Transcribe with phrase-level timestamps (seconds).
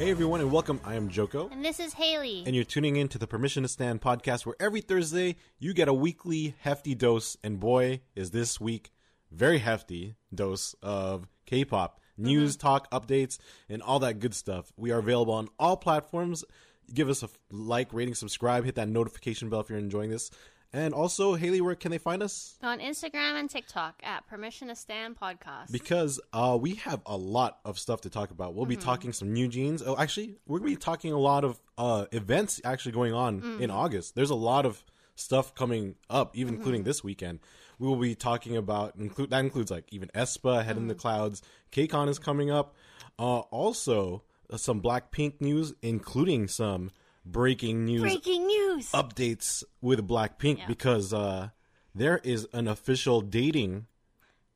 [0.00, 0.80] Hey everyone, and welcome.
[0.82, 2.42] I am Joko, And this is Haley.
[2.46, 5.88] and you're tuning in to the Permission to Stan podcast, where every Thursday you get
[5.88, 8.92] a weekly hefty dose, and boy, is this week
[9.30, 12.66] very hefty dose of K-pop news, mm-hmm.
[12.66, 13.36] talk, updates,
[13.68, 14.72] and all that good stuff.
[14.74, 16.46] We are available on all platforms.
[16.94, 20.30] Give us a like, rating, subscribe, hit that notification bell if you're enjoying this.
[20.72, 22.56] And also, Haley, where can they find us?
[22.62, 25.72] on Instagram and TikTok at Permission to Stan Podcast.
[25.72, 28.54] because uh, we have a lot of stuff to talk about.
[28.54, 29.82] We'll be talking some new jeans.
[29.84, 33.58] Oh, actually, we're going to be talking a lot of uh, events actually going on
[33.60, 34.14] in August.
[34.14, 34.84] There's a lot of
[35.16, 37.40] stuff coming up, even including this weekend.
[37.80, 41.42] We will be talking about include that includes like even aespa, Head in the Clouds.
[41.72, 42.74] KCON is coming up.
[43.18, 46.90] Uh, also, uh, some Blackpink news, including some
[47.24, 48.90] breaking news Breaking news.
[48.92, 50.66] updates with Blackpink Yeah.
[50.66, 51.48] because uh,
[51.94, 53.86] there is an official dating.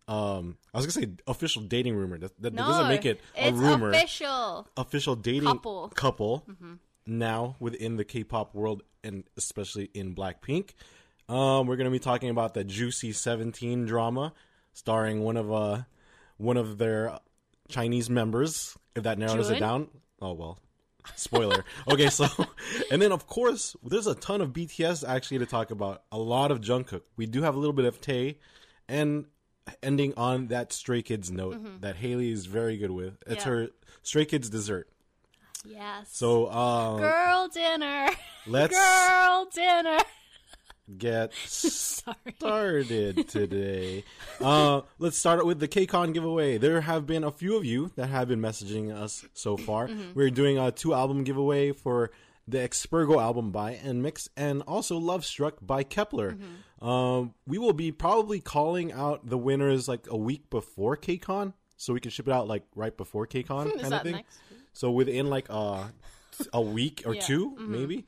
[0.07, 2.19] Um, I was gonna say official dating rumor.
[2.19, 3.91] That, that no, doesn't make it a it's rumor.
[3.91, 4.69] official.
[4.77, 5.85] Official dating Couple.
[5.87, 5.95] Mm-hmm.
[5.95, 6.47] couple
[7.07, 10.71] now within the K-pop world and especially in Blackpink.
[11.29, 14.35] Um, we're gonna be talking about the Juicy Seventeen drama,
[14.75, 15.83] starring one of uh
[16.37, 17.19] one of their
[17.69, 18.77] Chinese members.
[18.95, 19.89] If that narrows it down.
[20.21, 20.59] Oh well,
[21.17, 21.65] spoiler.
[21.91, 22.27] okay, so
[22.91, 26.03] and then of course there's a ton of BTS actually to talk about.
[26.13, 27.03] A lot of Jungkook.
[27.17, 28.39] We do have a little bit of Tae,
[28.89, 29.27] and
[29.83, 33.15] ending on that Stray Kids note that Haley is very good with.
[33.27, 33.51] It's Mm-hmm.
[33.51, 33.57] Yeah.
[33.65, 33.69] her
[34.03, 34.89] Stray Kids dessert.
[35.67, 36.09] Yes.
[36.13, 38.11] So um, girl dinner.
[38.47, 39.99] let's Girl dinner.
[40.99, 44.05] Get started today.
[44.41, 46.59] uh, let's start with the KCON giveaway.
[46.59, 49.89] There have been a few of you that have been messaging us so far.
[50.15, 52.11] We're doing a two album giveaway for
[52.47, 56.39] the Expergo album by NMIXX and also Lovestruck by Kep1er.
[56.87, 61.95] Um, we will be probably calling out the winners like a week before KCON, so
[61.95, 64.23] we can ship it out like right before KCON kind of thing.
[64.75, 65.85] So within like uh,
[66.53, 67.23] a week or Yeah.
[67.23, 68.05] two, maybe.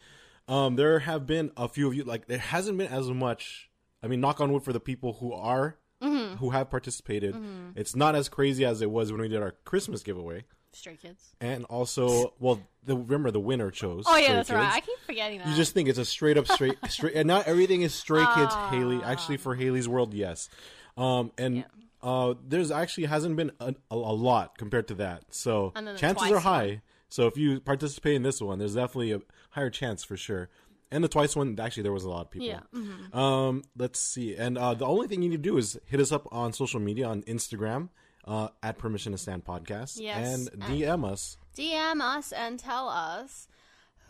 [0.49, 2.05] Um, there have been a few of you.
[2.05, 3.69] Like there hasn't been as much.
[4.03, 7.35] I mean, knock on wood for the people who are who have participated.
[7.75, 10.45] It's not as crazy as it was when we did our Christmas giveaway.
[10.73, 11.35] Stray Kids.
[11.41, 14.05] And also, well, the, remember the winner chose.
[14.07, 14.75] Oh yeah, that's right.
[14.75, 15.49] I keep forgetting that.
[15.49, 18.55] You just think it's a straight up straight straight, and not everything is Stray Kids.
[18.71, 20.51] Haley, actually, for Haley's World, yes.
[20.99, 21.65] Um, and
[22.03, 25.95] uh, there's actually hasn't been a, a, a lot compared to that, so And then
[25.95, 26.83] the chances are high.
[27.09, 30.49] So if you participate in this one, there's definitely a higher chance for sure.
[30.91, 32.49] And the twice one, actually, there was a lot of people.
[32.49, 32.61] Yeah.
[32.75, 33.15] mhm.
[33.15, 34.37] Um, let's see.
[34.37, 36.79] And uh, the only thing you need to do is hit us up on social
[36.81, 37.89] media on Instagram
[38.25, 41.37] uh, at Permission to Stan Podcast Yes, and DM us.
[41.57, 43.49] DM us and tell us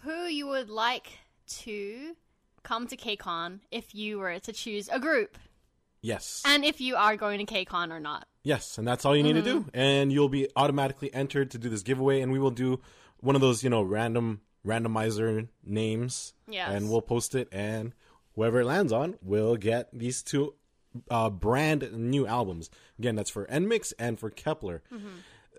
[0.03, 1.19] who you would like
[1.49, 2.15] to
[2.62, 5.39] come to KCON if you were to choose a group,
[6.03, 6.43] Yes.
[6.45, 8.27] and if you are going to KCON or not.
[8.47, 9.69] Yes, and that's all you need to do, Mm-hmm.
[9.75, 12.21] and you'll be automatically entered to do this giveaway.
[12.21, 12.81] And we will do
[13.21, 16.69] one of those, you know, random randomizer names, Yes.
[16.71, 17.93] and we'll post it, and
[18.35, 20.55] whoever it lands on will get these two
[21.11, 22.71] uh, brand new albums.
[22.99, 24.81] Again, that's for NMIXX and for Kep1er.
[24.93, 25.09] Mm-hmm.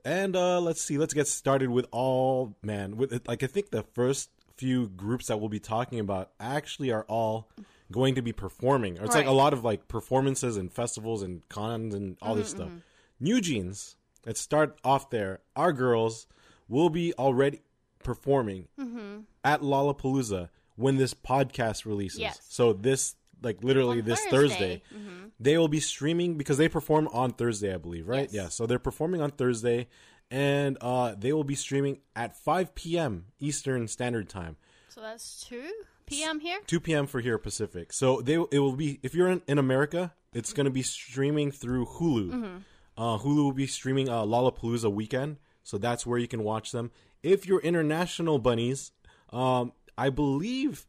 [0.06, 2.96] And uh, let's see, let's get started with all man.
[2.96, 7.04] With like, I think the first few groups that we'll be talking about actually are
[7.10, 7.50] all
[7.92, 9.00] going to be performing.
[9.00, 12.50] Or it's like a lot of like performances and festivals and cons and all this
[12.50, 12.70] mm-hmm, stuff.
[12.70, 12.80] Mm-hmm.
[13.20, 13.96] New Jeans.
[14.26, 15.40] Let's start off there.
[15.56, 16.28] Our girls
[16.68, 17.62] will be already
[18.04, 19.20] performing mm-hmm.
[19.44, 22.20] at Lollapalooza when this podcast releases.
[22.20, 22.42] Yes.
[22.50, 24.82] So this like literally On this Thursday.
[24.92, 28.30] Thursday, they will be streaming because they perform on Thursday, I believe, right?
[28.32, 28.34] Yes.
[28.34, 28.48] Yeah.
[28.50, 29.88] So they're performing on Thursday,
[30.32, 33.26] and uh, they will be streaming at 5 p.m.
[33.40, 34.58] Eastern Standard Time.
[34.90, 35.64] So that's 2
[36.08, 36.40] p.m.
[36.40, 36.60] here?
[36.66, 37.08] 2 p.m.
[37.08, 37.94] for here Pacific.
[37.94, 41.52] So they it will be if you're in, in America, it's going to be streaming
[41.52, 42.62] through Hulu.
[42.98, 46.90] Uh, Hulu will be streaming uh, Lollapalooza weekend, so that's where you can watch them.
[47.22, 48.92] If you're international bunnies,
[49.32, 50.88] um, I believe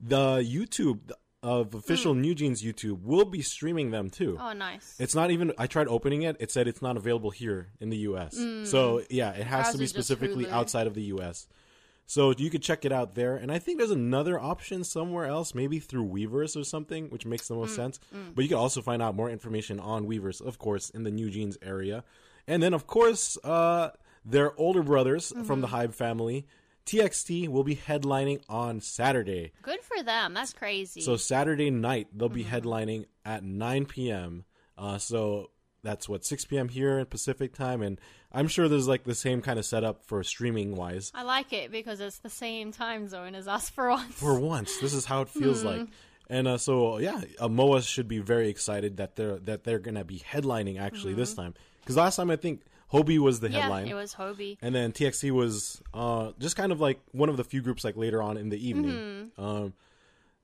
[0.00, 1.10] the YouTube
[1.42, 4.36] of official New Jeans YouTube will be streaming them too.
[4.40, 4.96] Oh, nice.
[4.98, 5.52] It's not even.
[5.58, 6.36] I tried opening it.
[6.38, 8.36] It said it's not available here in the U.S.
[8.64, 11.46] So yeah, it has Ours to be specifically outside of the U.S.
[12.10, 13.36] So you could check it out there.
[13.36, 17.46] And I think there's another option somewhere else, maybe through Weverse or something, which makes
[17.46, 18.00] the most sense.
[18.34, 21.30] But you can also find out more information on Weverse, of course, in the New
[21.30, 22.02] Jeans area.
[22.48, 23.90] And then, of course, uh,
[24.24, 26.48] their older brothers from the HYBE family,
[26.84, 29.52] TXT, will be headlining on Saturday.
[29.62, 30.34] Good for them.
[30.34, 31.02] That's crazy.
[31.02, 34.44] So Saturday night they'll be headlining at 9 p.m.
[34.76, 35.50] Uh, so
[35.82, 36.68] that's what 6 p.m.
[36.68, 38.00] here in Pacific time, and
[38.32, 41.10] I'm sure there's like the same kind of setup for streaming wise.
[41.14, 44.14] I like it because it's the same time zone as us for once.
[44.14, 45.88] For once, this is how it feels like.
[46.28, 50.04] And uh, so yeah, uh, Moa should be very excited that they're that they're gonna
[50.04, 52.62] be headlining actually this time because last time I think
[52.92, 53.86] Hobi was the headline.
[53.86, 54.56] yeah, it was Hobi.
[54.62, 57.96] and then TXT was uh, just kind of like one of the few groups like
[57.96, 59.30] later on in the evening.
[59.36, 59.44] Mm-hmm.
[59.44, 59.72] Um,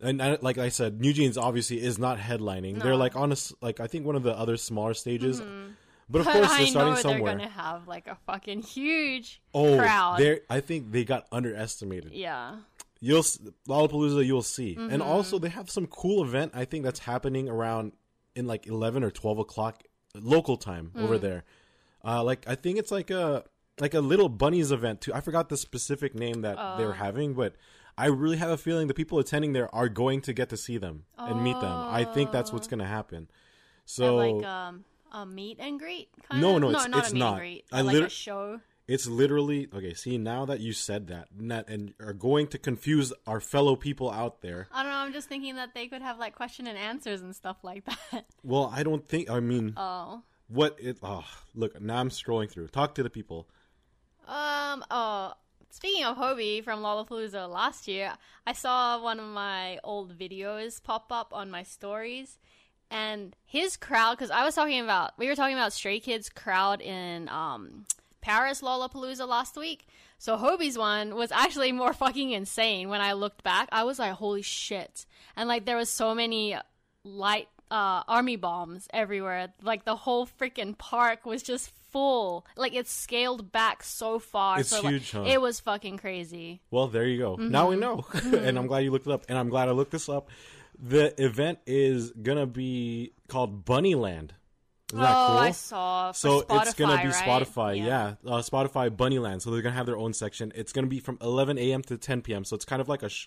[0.00, 2.82] and I, like I said, New Jeans obviously is not headlining.
[2.82, 5.40] They're like on a like I think one of the other smaller stages.
[6.08, 7.32] But of course, they're starting somewhere.
[7.36, 10.18] they're gonna have like a fucking huge oh, crowd.
[10.18, 12.12] they I think they got underestimated.
[12.12, 12.56] Yeah.
[13.00, 13.24] You'll
[13.68, 14.92] Lollapalooza, you'll see, Mm-hmm.
[14.92, 16.52] and also they have some cool event.
[16.54, 17.92] I think that's happening around
[18.34, 19.82] in like eleven or twelve o'clock
[20.14, 21.02] local time Mm.
[21.02, 21.44] over there.
[22.04, 23.44] Uh, like I think it's like a
[23.80, 25.12] like a little bunnies event too.
[25.12, 26.76] I forgot the specific name that Oh.
[26.78, 27.54] they're having, but
[27.98, 30.76] I really have a feeling the people attending there are going to get to see
[30.78, 31.72] them and meet them.
[31.72, 33.28] I think that's what's going to happen.
[33.86, 37.10] So like um a meet and greet kind No, of no, no, it's- not it's
[37.10, 37.30] a meet not.
[37.32, 37.64] and greet.
[37.72, 38.60] I like liter- a show.
[38.88, 39.94] it's literally okay.
[39.94, 43.76] See now that you said that, and, that, and are going to confuse our fellow
[43.76, 44.66] people out there.
[44.72, 47.34] I don't know, I'm just thinking that they could have like question and answers and
[47.34, 48.26] stuff like that.
[48.42, 49.30] Well, I don't think.
[49.30, 50.22] I mean, Oh.
[50.48, 50.98] what it?
[51.02, 52.68] Oh, look, now I'm scrolling through.
[52.68, 53.48] Talk to the people.
[54.28, 54.84] Um.
[54.90, 55.32] Oh.
[55.76, 58.14] Speaking of Hobi from Lollapalooza last year,
[58.46, 62.38] I saw one of my old videos pop up on my stories,
[62.90, 64.12] and his crowd.
[64.12, 67.84] Because I was talking about, we were talking about Stray Kids crowd in um
[68.22, 69.86] Paris Lollapalooza last week.
[70.16, 72.88] So Hobi's one was actually more fucking insane.
[72.88, 75.04] When I looked back, I was like, "Holy shit!"
[75.36, 76.56] And like, there was so many
[77.04, 79.52] light uh, army bombs everywhere.
[79.62, 82.46] Like the whole freaking park was just full.
[82.56, 84.60] Like it's scaled back so far.
[84.60, 85.24] It's so, like, huge, huh?
[85.26, 86.60] It was fucking crazy.
[86.70, 87.36] Well, there you go.
[87.36, 89.92] Now we know, and I'm glad you looked it up, and I'm glad I looked
[89.92, 90.28] this up.
[90.78, 94.30] The event is gonna be called Bunnyland.
[94.92, 95.38] Isn't that oh, cool?
[95.38, 96.12] I saw.
[96.12, 97.14] So Spotify, it's gonna be right?
[97.14, 99.42] Spotify, yeah, Uh, Spotify Bunnyland.
[99.42, 100.52] So they're gonna have their own section.
[100.54, 101.82] It's gonna be from 11 a.m.
[101.82, 102.44] to 10 p.m.
[102.44, 103.26] So it's kind of like a, sh-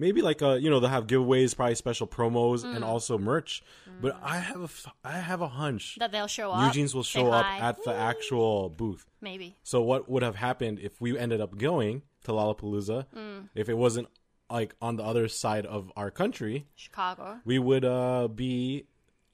[0.00, 2.76] maybe like a, you know, they'll have giveaways, probably special promos, Mm.
[2.76, 3.62] and also merch.
[4.02, 5.96] But I have a, f- I have a hunch.
[6.00, 6.64] That they'll show up.
[6.74, 7.58] Eugene's will show up hi.
[7.68, 9.04] at the actual booth.
[9.20, 9.56] Maybe.
[9.62, 13.06] So what would have happened if we ended up going to Lollapalooza?
[13.54, 14.08] If it wasn't
[14.50, 17.38] like on the other side of our country, Chicago.
[17.44, 18.86] we would uh, be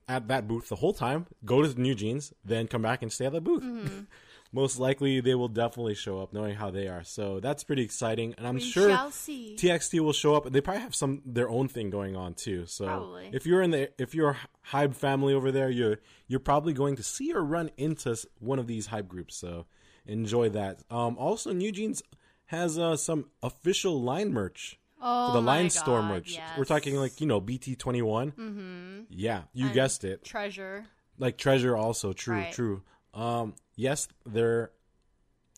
[0.09, 1.27] at that booth the whole time.
[1.45, 3.63] Go to New Jeans, then come back and stay at the booth.
[3.63, 4.01] Mm-hmm.
[4.53, 7.03] Most likely, they will definitely show up, knowing how they are.
[7.05, 8.91] So that's pretty exciting, and I'm We sure.
[8.91, 10.51] TXT will show up.
[10.51, 12.67] They probably have some their own thing going on too.
[12.67, 13.31] So Probably.
[13.33, 14.37] if you're in the if you're
[14.71, 15.99] HYBE family over there, you're
[16.29, 19.37] you're probably going to see or run into one of these HYBE groups.
[19.37, 19.67] So
[20.07, 20.83] enjoy that.
[20.91, 22.03] Um, also, New Jeans
[22.47, 24.79] has uh, some official line merch.
[25.03, 26.33] Oh, the line store merch.
[26.35, 26.49] yes.
[26.57, 28.33] We're talking like you know BT twenty one.
[28.33, 29.01] Mm-hmm.
[29.11, 30.25] Yeah, you guessed it.
[30.25, 30.87] Treasure.
[31.19, 32.53] Like treasure, also true, Right.
[32.53, 32.83] true.
[33.15, 34.73] Um, yes, their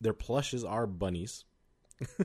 [0.01, 1.45] their plushes are bunnies.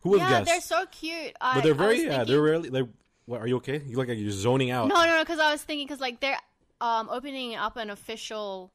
[0.00, 0.46] Who would yeah, guess?
[0.46, 1.34] they're so cute.
[1.40, 2.24] I, but they're very yeah.
[2.24, 2.68] They're really.
[2.70, 2.88] They're,
[3.26, 3.82] what, are you okay?
[3.84, 4.88] You look like you're zoning out.
[4.88, 5.18] No, no, no.
[5.22, 6.38] Because I was thinking, because like they're
[6.80, 8.72] um opening up an official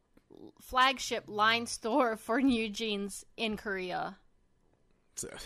[0.61, 4.17] flagship line store for New Jeans in Korea,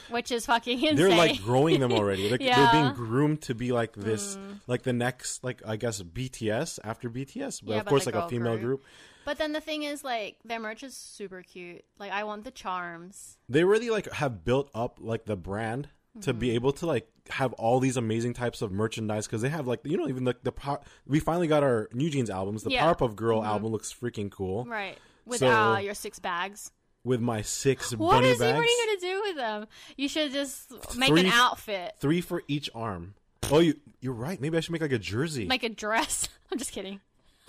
[0.09, 0.95] which is fucking insane.
[0.95, 2.29] They're like growing them already.
[2.29, 2.71] Like, They're Mm.
[2.71, 7.61] being groomed to be like this, like the next, like I guess BTS after BTS,
[7.63, 8.81] but Yeah, of but course like a female group.
[8.81, 8.85] group.
[9.29, 11.85] But then the thing is, like, their merch is super cute.
[11.99, 13.37] Like, I want the charms.
[13.47, 15.87] They really like have built up like the brand
[16.21, 16.39] to Mm-hmm.
[16.39, 19.81] be able to like have all these amazing types of merchandise because they have like
[19.83, 20.79] you know even like the power.
[21.05, 22.63] We finally got our New Jeans albums.
[22.63, 22.91] The Yeah.
[22.91, 23.03] Mm-hmm.
[23.03, 24.65] Powerpuff Girl album looks freaking cool.
[24.65, 24.97] Right.
[25.27, 26.71] With So- uh, your six bags.
[27.03, 29.67] With my six What bunny bags, What are you gonna do with them?
[29.95, 33.13] You should just make Three- an outfit, three for each arm.
[33.51, 34.41] Oh, you you're right.
[34.41, 35.45] Maybe I should make like a jersey.
[35.45, 36.27] make a dress.
[36.51, 36.99] I'm just kidding.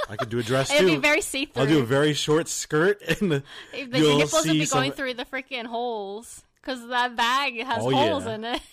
[0.08, 0.94] I could do a dress It'll too.
[0.96, 1.62] be very see through.
[1.62, 3.42] I'll do a very short skirt and the,
[3.72, 7.78] the you'll nipples see be going some- through the freaking holes because that bag has
[7.84, 8.34] Oh, holes yeah.
[8.34, 8.60] in it.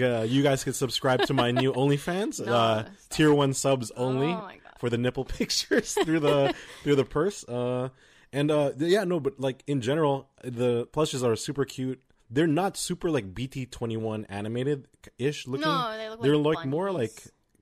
[0.00, 2.40] Uh, you guys can subscribe to my new OnlyFans.
[2.48, 4.72] Uh, tier one subs only Oh my God.
[4.78, 7.44] for the nipple pictures through the through the purse.
[7.46, 7.90] Uh,
[8.32, 12.00] and uh, th- yeah, no, but like in general, the plushes are super cute.
[12.30, 15.66] They're not super like BT twenty one animated ish looking.
[15.68, 17.12] No, they look They're like like more like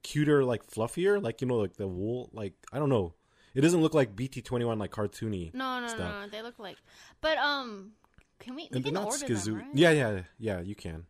[0.02, 2.30] cuter, like fluffier, like you know, like the wool.
[2.32, 3.14] Like I don't know.
[3.54, 5.52] It doesn't look like BT twenty one like cartoony.
[5.54, 5.98] No, no, stuff.
[6.22, 6.28] no.
[6.28, 6.76] They look like,
[7.20, 7.92] but um,
[8.38, 8.68] Can we?
[8.70, 9.44] We And can not order SKZOO.
[9.44, 9.66] them, right?
[9.74, 10.60] Yeah, yeah, yeah.
[10.60, 11.06] You can.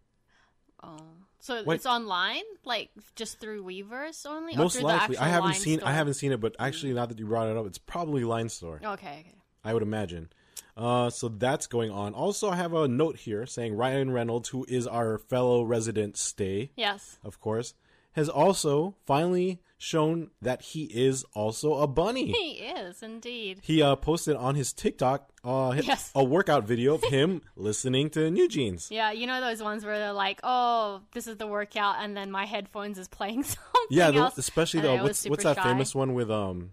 [0.82, 0.96] Oh,
[1.40, 1.74] so Wait.
[1.76, 4.54] it's online, like just through Weverse only.
[4.54, 5.78] or Most likely, I haven't seen.
[5.78, 5.88] store?
[5.90, 8.48] I haven't seen it, but actually, now that you brought it up, it's probably Line
[8.48, 8.76] Store.
[8.82, 9.34] Okay, okay.
[9.62, 10.30] I would imagine.
[10.76, 12.14] Uh, so that's going on.
[12.14, 16.70] Also, I have a note here saying Ryan Reynolds, who is our fellow resident stay,
[16.76, 17.18] Yes.
[17.22, 17.74] of course,
[18.12, 22.32] has also finally shown that he is also a bunny.
[22.32, 23.60] He is indeed.
[23.62, 26.10] He uh, posted on his TikTok uh, Yes.
[26.14, 28.88] a workout video of him listening to New Jeans.
[28.90, 32.30] Yeah, you know those ones where they're like, "Oh, this is the workout," and then
[32.30, 35.62] my headphones is playing something Yeah, the, especially the what's what's that shy.
[35.62, 36.72] famous one with um,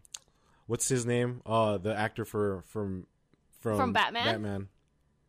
[0.65, 1.41] what's his name?
[1.45, 3.07] Uh, the actor for from
[3.61, 4.25] from From Batman?
[4.25, 4.67] Batman.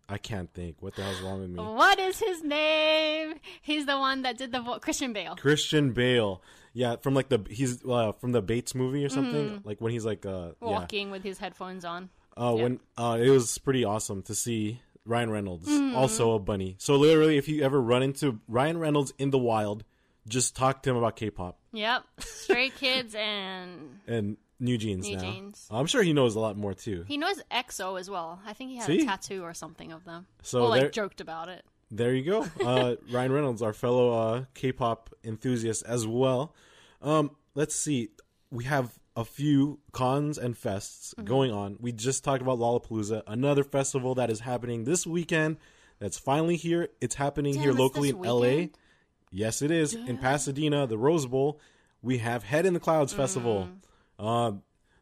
[0.08, 0.76] I can't think.
[0.80, 1.62] What the hell's wrong with me?
[1.62, 3.34] What is his name?
[3.62, 5.36] He's the one that did the vo- Christian Bale.
[5.36, 6.42] Christian Bale.
[6.72, 9.60] Yeah, from like the he's uh, from the Bates movie or something.
[9.64, 10.68] Like when he's like uh yeah.
[10.68, 12.08] Walking with his headphones on.
[12.36, 12.62] Uh Yeah.
[12.62, 15.96] when uh it was pretty awesome to see Ryan Reynolds Mm-hmm.
[15.96, 16.76] also a bunny.
[16.78, 19.84] So literally if you ever run into Ryan Reynolds in the wild,
[20.28, 25.22] just talk to him about K-pop Yep, Stray Kids, and and New Jeans New now.
[25.22, 25.66] Jeans.
[25.70, 27.04] I'm sure he knows a lot more too.
[27.06, 28.40] he knows EXO as well.
[28.46, 29.02] I think he had See?
[29.02, 30.26] a tattoo or something of them.
[30.42, 31.64] So or like there- joked about it.
[31.90, 32.46] There you go.
[32.64, 36.54] Uh, Ryan Reynolds, our fellow uh, K-pop enthusiast as well.
[37.00, 38.10] Um, let's see.
[38.50, 41.24] We have a few cons and fests Mm-hmm.
[41.24, 41.76] going on.
[41.80, 45.56] We just talked about Lollapalooza, another festival that is happening this weekend.
[45.98, 46.88] That's finally here.
[47.00, 48.66] It's happening Damn, here locally in LA.
[49.30, 51.58] Yes, it is in Pasadena, the Rose Bowl.
[52.02, 53.68] We have Head in the Clouds Festival.
[54.20, 54.48] Mm.
[54.54, 54.56] Uh,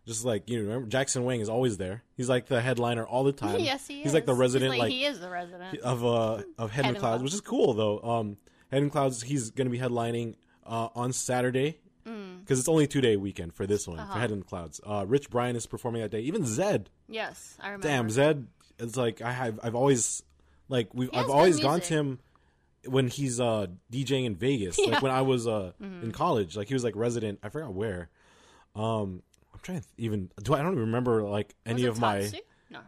[0.07, 2.03] just like you know, remember Jackson Wang is always there.
[2.17, 3.59] He's like the headliner all the time.
[3.61, 4.05] yes, he is.
[4.05, 5.79] He's like the resident, He's like he is the resident.
[5.81, 7.23] of uh of Head, in Clouds, Clouds.
[7.25, 8.01] which is cool though.
[8.01, 8.37] Um,
[8.71, 12.39] Head in Clouds, he's gonna be headlining uh on Saturday Mm.
[12.41, 14.15] because it's only two day weekend for this one Uh-huh.
[14.15, 14.81] for Head in Clouds.
[14.87, 16.21] Uh, Rich Brian is performing that day.
[16.21, 17.89] Even Zedd, yes, I remember.
[17.89, 18.47] damn Zedd,
[18.79, 20.23] it's like I have I've always
[20.69, 22.21] like we've I've always gone to him
[22.87, 24.79] when he's uh DJing in Vegas.
[24.79, 24.93] Yeah.
[24.93, 26.05] Like when I was uh Mm-hmm.
[26.05, 27.41] in college, like he was like resident.
[27.43, 28.09] I forgot where.
[28.77, 32.31] Um, I'm trying to even do I don't even remember like any of my?
[32.71, 32.81] No.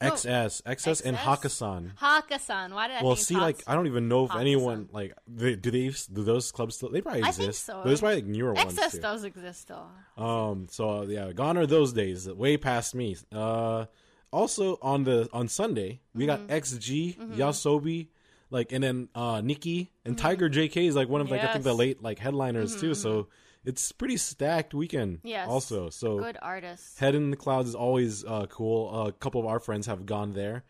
[0.00, 1.92] XS, XS, and XS?
[1.98, 2.72] Hakkasan.
[2.72, 4.40] Why did I Well, think see, like I don't even know if Hakkasan.
[4.40, 6.88] anyone like they, do they do those clubs still?
[6.90, 7.66] They probably I exist.
[7.66, 7.82] think so.
[7.84, 9.00] There's probably like newer ones XS too.
[9.00, 10.22] does exist though.
[10.22, 10.68] Um.
[10.70, 12.28] So uh, yeah, gone are those days.
[12.28, 13.16] Way past me.
[13.32, 13.86] Uh.
[14.30, 16.52] Also on the on Sunday we got Mm-hmm.
[16.52, 18.08] XG, YOASOBI,
[18.50, 21.64] like and then uh NIKI and Tiger JK is like one of like I think
[21.64, 21.80] the Mm-hmm.
[21.80, 21.96] Yes.
[21.96, 22.94] Mm-hmm, late like headliners too.
[22.94, 23.28] So
[23.68, 25.20] it's pretty stacked weekend.
[25.22, 25.46] Yes.
[25.48, 26.98] Also, so Good artists.
[26.98, 28.90] Head in the Clouds is always uh, cool.
[28.94, 30.64] Uh, a couple of our friends have gone there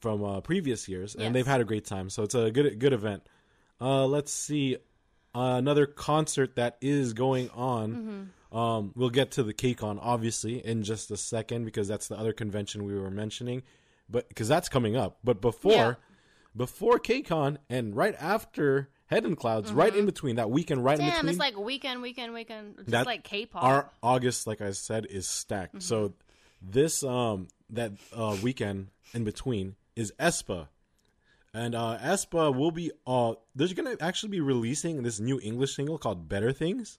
[0.00, 1.26] from uh, previous years, and Mm-hmm.
[1.26, 1.32] Yes.
[1.34, 2.10] they've had a great time.
[2.10, 3.22] So it's a good good event.
[3.80, 4.76] Uh, let's see
[5.34, 7.92] uh, another concert that is going on.
[7.94, 8.56] Mm-hmm.
[8.58, 12.32] Um, we'll get to the KCON obviously in just a second because that's the other
[12.34, 13.62] convention we were mentioning,
[14.10, 15.18] but because that's coming up.
[15.24, 15.94] But before Yeah.
[16.54, 21.04] before KCON and right after Head in Clouds, right in between that weekend, right in
[21.04, 21.10] Mm-hmm.
[21.10, 21.30] Damn, between.
[21.30, 22.76] it's like weekend, weekend, weekend.
[22.78, 23.62] Just That- like K-pop.
[23.62, 25.74] our August, like I said, is stacked.
[25.74, 25.80] Mm-hmm.
[25.80, 26.14] So
[26.60, 30.68] this um that uh weekend in between is aespa.
[31.54, 35.98] And uh aespa will be uh they're gonna actually be releasing this new English single
[35.98, 36.98] called Better Things.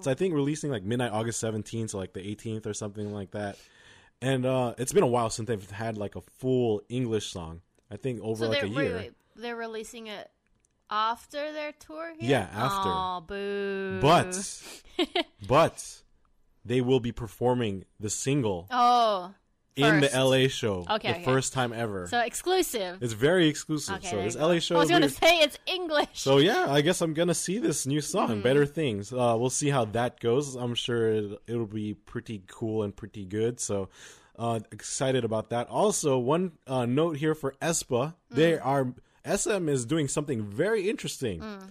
[0.00, 3.32] So I think releasing like midnight August seventeenth, so like the eighteenth or something like
[3.32, 3.56] that.
[4.22, 7.60] And uh it's been a while since they've had like a full English song.
[7.90, 8.96] I think over so like a wait, year.
[8.96, 10.30] wait, they're releasing it
[10.92, 12.12] after their tour.
[12.18, 12.30] Here?
[12.30, 12.88] Yeah, after.
[12.90, 13.98] Oh, boo.
[14.00, 14.36] But
[15.48, 16.02] but
[16.64, 19.32] they will be performing the single oh,
[19.74, 20.10] in the.
[20.14, 20.84] LA show.
[20.88, 21.24] Okay, the okay.
[21.24, 22.06] first time ever.
[22.08, 23.02] So exclusive.
[23.02, 23.96] it's very exclusive.
[23.96, 24.36] Okay, so this.
[24.36, 25.12] LA show I was gonna weird.
[25.14, 26.08] say it's English.
[26.12, 28.42] So yeah, I guess I'm gonna see this new song, Mm-hmm.
[28.42, 30.54] "Better Things." Uh, we'll see how that goes.
[30.56, 33.58] I'm sure it, it'll be pretty cool and pretty good.
[33.60, 33.88] So
[34.38, 35.68] uh, excited about that.
[35.68, 38.66] Also, one uh, note here for aespa: they Mm.
[38.66, 38.94] are
[39.30, 41.40] SM is doing something very interesting.
[41.40, 41.70] Mm.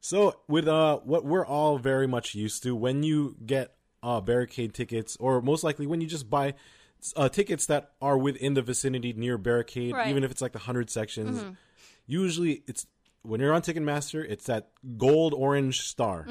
[0.00, 4.72] So with uh, what we're all very much used to, when you get uh, barricade
[4.74, 6.54] tickets, or most likely when you just buy
[7.16, 10.08] uh, tickets that are within the vicinity near barricade, Right.
[10.08, 11.50] even if it's like the hundred sections, Mm-hmm.
[12.06, 12.86] usually it's
[13.22, 16.26] when you're on Ticketmaster, it's that gold orange star,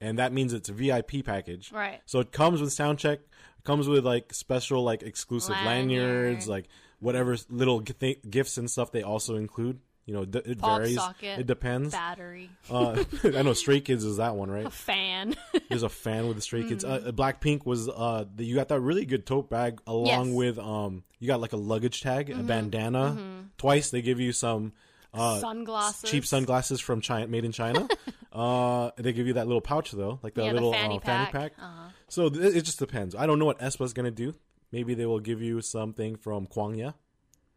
[0.00, 1.68] and that means it's a VIP package.
[1.68, 1.76] Mm-hmm.
[1.76, 2.00] Right.
[2.04, 3.20] So it comes with sound check,
[3.64, 6.46] comes with like special like exclusive lanyards, Lanyard.
[6.46, 6.68] like
[7.00, 9.80] whatever little gi- th- gifts and stuff they also include.
[10.08, 10.94] You know, d- it Pop varies.
[10.96, 11.92] socket, it depends.
[11.92, 14.64] battery, Uh, I know Stray Kids is that one, right?
[14.64, 15.36] a fan.
[15.68, 16.82] There's a fan with the Stray Kids.
[16.82, 17.08] Mm-hmm.
[17.08, 20.18] Uh, Blackpink was uh, the, you got that really good tote bag along Yes.
[20.20, 20.34] Mm-hmm.
[20.34, 23.18] with um, you got like a luggage tag, a bandana.
[23.58, 24.72] Twice they give you some
[25.12, 26.08] uh, Sunglasses.
[26.10, 27.86] cheap sunglasses from China, made in China.
[28.32, 31.00] uh, they give you that little pouch though, like the Yeah, the little fanny uh,
[31.00, 31.32] fanny pack.
[31.32, 31.52] pack.
[31.60, 31.88] Uh-huh.
[32.08, 33.14] So th- it just depends.
[33.14, 34.34] I don't know what aespa's gonna do.
[34.72, 36.94] Maybe they will give you something from Kwangya.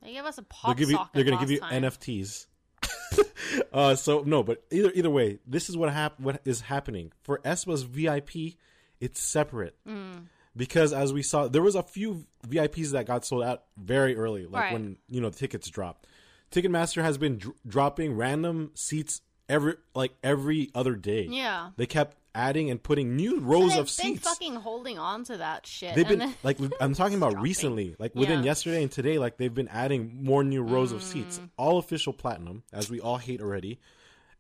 [0.04, 1.84] They gave us a They'll pop give you, they're gonna give you time.
[1.84, 2.48] NFTs.
[3.74, 7.40] uh, so no, but either either way, this is what hap- what is happening for
[7.46, 8.58] aespa's VIP.
[9.00, 10.26] It's separate Mm.
[10.56, 14.46] because as we saw, there was a few VIPs that got sold out very early,
[14.46, 14.74] like Right.
[14.74, 16.08] when you know the tickets dropped.
[16.52, 21.28] Ticketmaster has been dr- dropping random seats every like every other day.
[21.30, 21.70] Yeah.
[21.78, 24.24] they kept adding and putting new rows They've of been seats.
[24.28, 25.96] fucking holding on to that shit.
[25.96, 27.44] They've been then- like I'm talking about dropping.
[27.44, 28.46] recently, like within Yeah.
[28.46, 31.50] yesterday and today, like they've been adding more new rows of seats, Mm.
[31.58, 33.80] all official platinum, as we all hate already,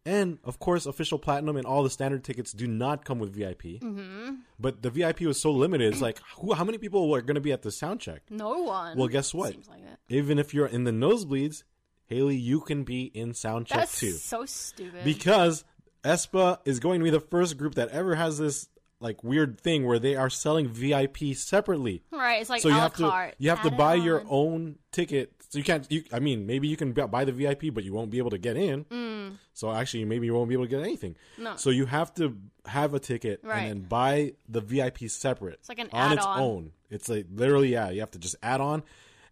[0.05, 3.81] and of course, official platinum and all the standard tickets do not come with VIP.
[3.81, 4.35] Mm-hmm.
[4.59, 5.91] But the VIP was so limited.
[5.91, 8.21] It's like, who, how many people are going to be at the sound check?
[8.29, 8.97] no one.
[8.97, 9.55] Well, guess what?
[9.69, 9.81] Like.
[10.09, 11.63] Even if you're in the nosebleeds,
[12.11, 15.03] Haley, you can be in sound check That's too, so stupid.
[15.03, 15.63] because
[16.03, 18.67] aespa is going to be the first group that ever has this
[18.99, 22.93] like weird thing where they are selling VIP separately right, it's like so you have
[22.95, 25.33] to you have to Add it buy your own ticket.
[25.49, 25.85] So you can't.
[25.91, 28.37] You, I mean, maybe you can buy the VIP, but you won't be able to
[28.37, 28.85] get in.
[28.85, 29.33] Mm.
[29.53, 31.17] So actually, maybe you won't be able to get anything.
[31.37, 31.57] No.
[31.57, 33.63] So you have to have a ticket Right.
[33.63, 35.55] and then buy the VIP separate.
[35.55, 36.39] It's like an on its add-on.
[36.39, 36.71] own.
[36.89, 37.89] It's like literally, yeah.
[37.89, 38.83] You have to just add on,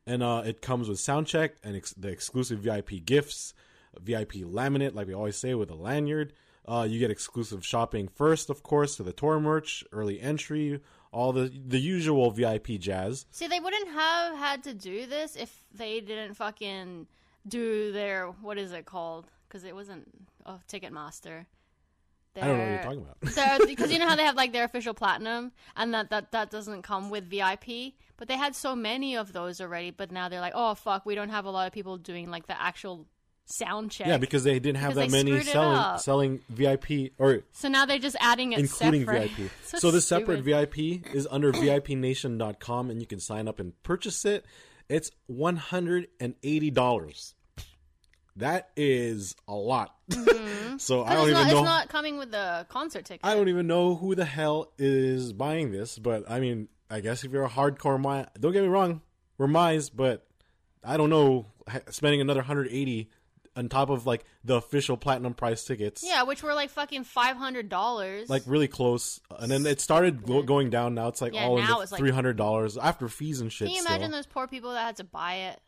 [0.09, 3.53] and uh, it comes with sound check and ex- the exclusive VIP gifts,
[4.01, 6.33] VIP laminate, like we always say, with a lanyard.
[6.67, 10.79] Uh, you get exclusive shopping first, of course, to the tour merch, early entry,
[11.11, 13.27] all the the usual VIP jazz.
[13.31, 17.07] See, they wouldn't have had to do this if they didn't fucking
[17.47, 19.27] do their what is it called?
[19.47, 20.07] Because it wasn't
[20.45, 21.45] a Ticketmaster.
[22.35, 23.21] I don't know what you're talking about.
[23.59, 26.51] their- because you know how they have like their official platinum, and that, that that
[26.51, 27.93] doesn't come with VIP.
[28.17, 29.91] But they had so many of those already.
[29.91, 32.47] But now they're like, oh fuck, we don't have a lot of people doing like
[32.47, 33.07] the actual
[33.45, 34.07] sound check.
[34.07, 37.97] Yeah, because they didn't have Because that many selling selling VIP or so now they're
[37.97, 39.31] just adding it including separate.
[39.37, 39.51] VIP.
[39.63, 40.41] So So, the separate.
[40.41, 40.77] VIP
[41.15, 44.45] is under VIPNation.com and you can sign up and purchase it.
[44.87, 47.35] It's one hundred and eighty dollars.
[48.35, 49.95] That is a lot.
[50.69, 50.77] Mm-hmm.
[50.77, 51.57] so I don't even not, know.
[51.59, 53.25] it's not coming with the concert ticket.
[53.25, 57.23] I don't even know who the hell is buying this, but I mean, I guess
[57.23, 59.01] if you're a hardcore my, don't get me wrong,
[59.37, 60.25] we're MYs, but
[60.83, 61.47] I don't know
[61.89, 63.09] spending another 180
[63.55, 66.03] on top of like the official platinum price tickets.
[66.05, 68.29] Yeah, which were like fucking five hundred dollars.
[68.29, 70.95] like really close, and then it started go- going down.
[70.95, 73.51] Now it's like Yeah, all in now the it's three hundred dollars after fees and
[73.51, 73.67] shit.
[73.67, 73.95] Can you still.
[73.95, 75.59] imagine those poor people that had to buy it?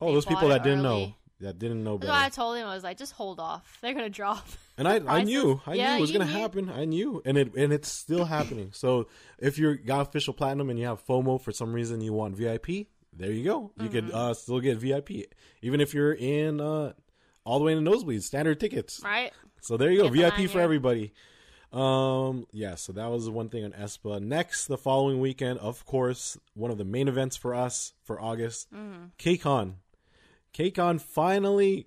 [0.00, 1.16] oh, they those people that didn't know, early?
[1.44, 3.78] That didn't know That's why I told him I was like, just hold off.
[3.82, 4.46] They're gonna drop.
[4.76, 6.32] And I, I knew, I Yeah, knew it was gonna knew.
[6.32, 6.68] happen.
[6.68, 8.70] I knew, and it and it's still happening.
[8.72, 12.36] So if you got official platinum and you have FOMO for some reason, you want
[12.36, 12.88] VIP.
[13.16, 13.70] There you go.
[13.78, 14.16] You could Mm-hmm.
[14.16, 15.10] uh, still get VIP,
[15.62, 16.94] even if you're in uh,
[17.44, 19.00] all the way in the nosebleeds, standard tickets.
[19.04, 19.32] Right?
[19.60, 20.62] So there you go, Get VIP for lanyard.
[20.64, 21.12] everybody.
[21.72, 24.20] Um, yeah, so that was one thing on aespa.
[24.20, 28.72] Next, the following weekend, of course, one of the main events for us for August,
[28.72, 29.06] Mm-hmm.
[29.18, 29.74] KCON.
[30.54, 31.86] KCON finally,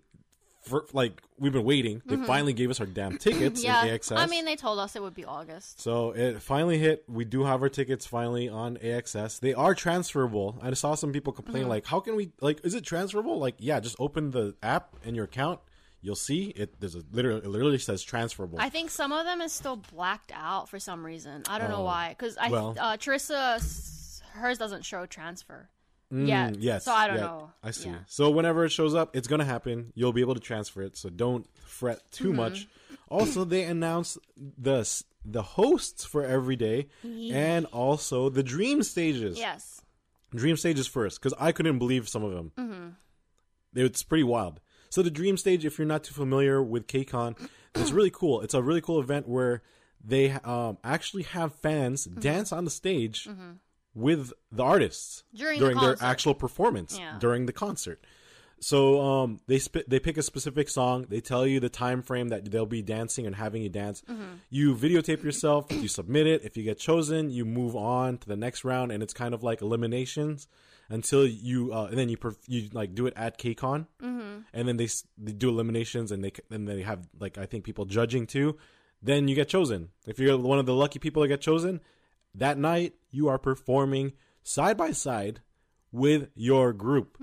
[0.62, 2.02] for like we've been waiting.
[2.06, 3.66] They finally gave us our damn tickets Mm-hmm.
[3.66, 3.86] Yeah.
[3.86, 4.18] in AXS.
[4.18, 5.80] I mean, they told us it would be August.
[5.82, 7.06] So it finally hit.
[7.08, 9.40] We do have our tickets finally on AXS.
[9.40, 10.60] They are transferable.
[10.62, 11.70] I saw some people complain Mm-hmm.
[11.70, 12.60] like, "How can we like?
[12.66, 15.60] Is it transferable?" Like, yeah, just open the app and your account.
[16.02, 16.80] You'll see it.
[16.80, 18.60] There's a literally it literally says transferable.
[18.60, 21.44] I think some of them is still blacked out for some reason.
[21.50, 21.84] I don't know Oh.
[21.86, 22.10] why.
[22.10, 23.60] Because I, Well- uh, Teresa,
[24.34, 25.70] hers doesn't show transfer.
[26.14, 26.52] Mm, yeah.
[26.58, 26.86] Yes.
[26.86, 27.52] So I don't yeah, know.
[27.64, 27.90] I see.
[27.90, 27.98] Yeah.
[28.08, 29.92] So whenever it shows up, it's gonna happen.
[29.96, 30.96] You'll be able to transfer it.
[30.98, 32.36] So don't fret too Mm-hmm.
[32.38, 32.68] much.
[33.10, 34.86] Also, they announced the
[35.26, 39.38] the hosts for every day and also the dream stages.
[39.38, 39.82] Yes.
[40.36, 42.52] Dream stages first because I couldn't believe some of them.
[42.58, 42.88] Mm-hmm.
[43.76, 44.60] It's pretty wild.
[44.90, 47.38] So the dream stage, if you're not too familiar with KCON,
[47.76, 48.42] it's really cool.
[48.42, 49.62] It's a really cool event where
[50.04, 52.20] they um, actually have fans Mm-hmm.
[52.22, 53.28] dance on the stage
[53.98, 57.18] with the artists During the their actual performance Yeah.
[57.20, 58.00] during the concert.
[58.60, 61.06] So um, they sp- they pick a specific song.
[61.10, 64.02] They tell you the time frame that they'll be dancing and having you dance.
[64.10, 64.24] Mm-hmm.
[64.50, 65.68] You videotape yourself.
[65.72, 66.44] you submit it.
[66.44, 69.44] If you get chosen, you move on to the next round, and it's kind of
[69.44, 70.48] like eliminations
[70.90, 74.40] until you uh, and then you perf- you like do it at KCON, mm-hmm.
[74.54, 77.46] and then they s- they do eliminations, and they c- then they have like I
[77.46, 78.58] think people judging too.
[79.04, 79.90] Then you get chosen.
[80.08, 81.80] If you're one of the lucky people that get chosen,
[82.38, 85.42] that night you are performing side by side
[85.92, 87.18] with your group.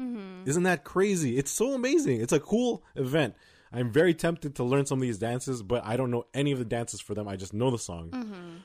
[0.46, 1.36] Isn't that crazy?
[1.38, 2.20] It's so amazing.
[2.20, 3.34] It's a cool event.
[3.72, 6.58] I'm very tempted to learn some of these dances, but I don't know any of
[6.60, 7.26] the dances for them.
[7.26, 8.62] I just know the song.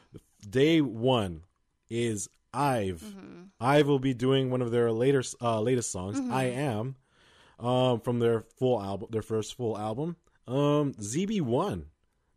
[0.47, 1.43] Day one
[1.89, 3.03] is Ive.
[3.59, 6.19] Ive will be doing one of their later uh, latest songs.
[6.31, 6.95] I am
[7.59, 10.15] um, from their full album, their first full album.
[10.47, 11.87] Um, ZB one,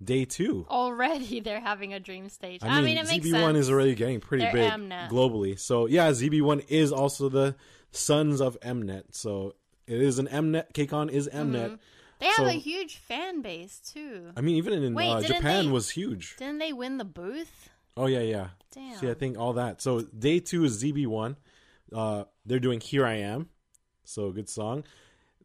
[0.04, 0.66] day two.
[0.70, 2.60] Already they're having a dream stage.
[2.62, 3.58] I mean, it makes ZB1 sense.
[3.58, 5.08] is already getting pretty They're big Mnet.
[5.08, 5.58] globally.
[5.58, 7.56] So yeah, ZB1 is also the
[7.90, 9.04] sons of Mnet.
[9.12, 9.54] So
[9.86, 10.72] It is an Mnet.
[10.72, 11.78] KCON is Mnet.
[12.20, 14.30] They have So- a huge fan base too.
[14.36, 16.36] I mean, even in Wait, uh, Japan they- was huge.
[16.36, 17.68] Didn't they win the booth?
[17.96, 18.48] Oh yeah, yeah.
[18.72, 18.96] Damn.
[18.98, 19.82] See, I think all that.
[19.82, 21.36] So day two is ZB one.
[21.92, 23.50] Uh, they're doing "Here I Am,"
[24.04, 24.84] so good song.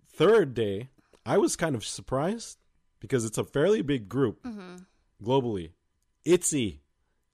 [0.07, 0.89] Third day,
[1.25, 2.57] I was kind of surprised
[2.99, 4.45] because it's a fairly big group
[5.23, 5.71] globally.
[6.25, 6.79] ITZY,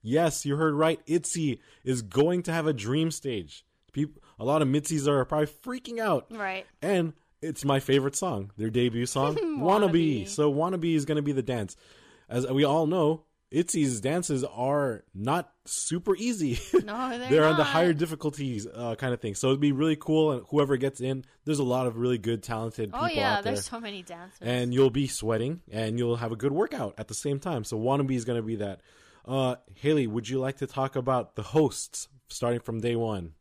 [0.01, 0.99] yes, you heard right.
[1.07, 3.65] ITZY is going to have a dream stage.
[3.91, 6.65] People, a lot of MIDZYs are probably freaking out, Right.
[6.81, 9.59] and it's my favorite song, their debut song, Wannabe.
[10.23, 10.27] Wannabe.
[10.27, 11.75] So Wannabe is going to be the dance.
[12.29, 16.59] As we all know, ITZY's dances are not super easy.
[16.83, 19.35] No, they're, they're on the higher difficulties uh, kind of thing.
[19.35, 22.43] So it'd be really cool, and whoever gets in, there's a lot of really good,
[22.43, 23.53] talented people Oh yeah, out there.
[23.53, 24.37] there's so many dancers.
[24.41, 27.63] and you'll be sweating, and you'll have a good workout at the same time.
[27.63, 28.81] So Wannabe is going to be that.
[29.25, 33.33] Uh, Haley, would you like to talk about the hosts starting from day one?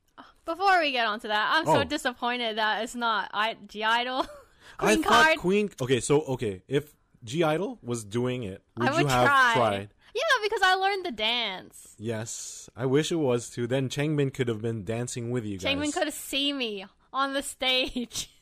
[0.44, 1.74] Before we get onto that, I'm Oh.
[1.74, 4.26] so disappointed that it's not I- (G)I-DLE.
[4.78, 5.38] I Queen thought Card.
[5.38, 5.70] Queen.
[5.80, 6.92] Okay, so okay, if
[7.24, 9.52] (G)I-DLE was doing it, would, I would you have try.
[9.54, 9.88] tried?
[10.14, 11.94] Yeah, because I learned the dance.
[11.98, 13.66] Yes, I wish it was too.
[13.66, 15.72] Then Changbin could have been dancing with you guys.
[15.74, 18.28] Changmin could have seen me on the stage.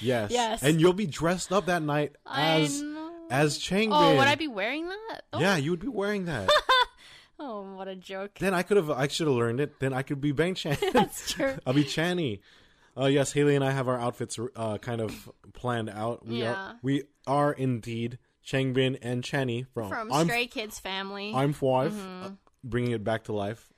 [0.00, 0.32] Yes.
[0.32, 0.62] Yes.
[0.64, 2.82] And you'll be dressed up that night as
[3.30, 3.90] as Changbin.
[3.92, 5.22] Oh, would I be wearing that?
[5.32, 6.50] Oh, Yeah, you would be wearing that.
[7.38, 8.38] Oh, what a joke.
[8.40, 8.90] then I could have.
[8.90, 9.78] I should have learned it.
[9.80, 10.78] Then I could be Bang Chan.
[10.92, 11.54] That's true.
[11.66, 12.40] I'll be Channy.
[12.96, 16.24] Uh, yes, Haley and I have our outfits uh, kind of planned out.
[16.26, 16.52] We Yeah.
[16.54, 21.32] are we are indeed Changbin and Channy from, From I'm, Stray Kids family.
[21.34, 22.30] I'm 5 uh,
[22.62, 23.72] bringing it back to life.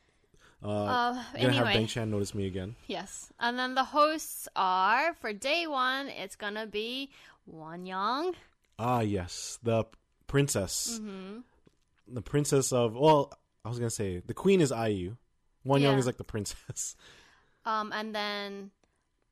[0.62, 2.74] uh, gonna have anyway, Bang Chan notice me again.
[2.87, 3.31] yes.
[3.38, 6.09] And then the hosts are for day one.
[6.09, 7.11] It's gonna be
[7.52, 8.35] Wonyoung.
[8.79, 9.85] Ah, yes, the
[10.26, 11.38] princess, Mm-hmm.
[12.14, 12.94] the princess of.
[12.94, 13.33] Well,
[13.64, 15.16] I was gonna say the queen is IU.
[15.66, 16.96] Wonyoung is like the princess.
[17.64, 18.70] Um, and then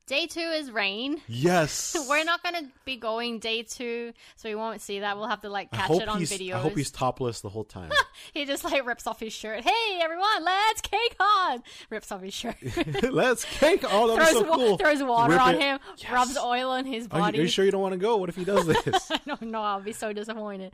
[0.07, 1.21] day two is Rain.
[1.27, 5.17] Yes, We're not gonna be going day two, so we won't see that.
[5.17, 6.57] We'll have to like catch it on video.
[6.57, 7.91] I hope he's topless the whole time.
[8.33, 9.61] He just like rips off his shirt.
[9.61, 11.61] Hey everyone, let's KCON!
[11.89, 12.55] Rips off his shirt.
[13.03, 13.83] Let's cake.
[13.89, 14.77] Oh, that was throws, so cool.
[14.77, 15.61] throws water Rip on it.
[15.61, 16.11] him, Yes.
[16.11, 17.39] rubs oil on his Are you, body.
[17.39, 18.15] are you sure you don't want to go?
[18.17, 19.11] What if he does this?
[19.11, 19.61] I don't know.
[19.61, 20.73] I'll be so disappointed.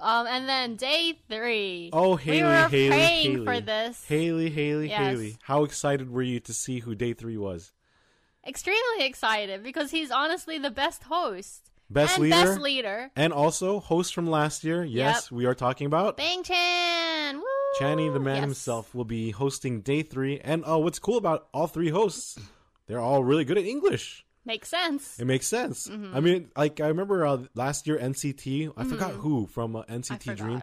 [0.00, 1.90] Um, and then day three.
[1.92, 3.44] Oh, Haley, we were Haley, praying Haley.
[3.44, 4.04] for this.
[4.06, 5.00] Haley, Haley, Yes.
[5.00, 5.36] Haley.
[5.42, 7.72] How excited were you to see who day three was?
[8.46, 12.36] Extremely excited because he's honestly the best host Best and leader?
[12.36, 13.10] best leader.
[13.16, 14.84] And also host from last year.
[14.84, 17.36] Yes, we are talking about Bang Chan.
[17.36, 17.44] Woo!
[17.80, 18.44] Channy, the man Yes.
[18.44, 20.38] himself, will be hosting day three.
[20.40, 22.38] And oh, what's cool about all three hosts?
[22.86, 24.24] They're all really good at English.
[24.44, 25.18] Makes sense.
[25.20, 25.88] It makes sense.
[25.88, 26.16] Mm-hmm.
[26.16, 28.72] I mean, like I remember uh, last year NCT.
[28.76, 30.36] I forgot who from uh, NCT.
[30.36, 30.62] Dream.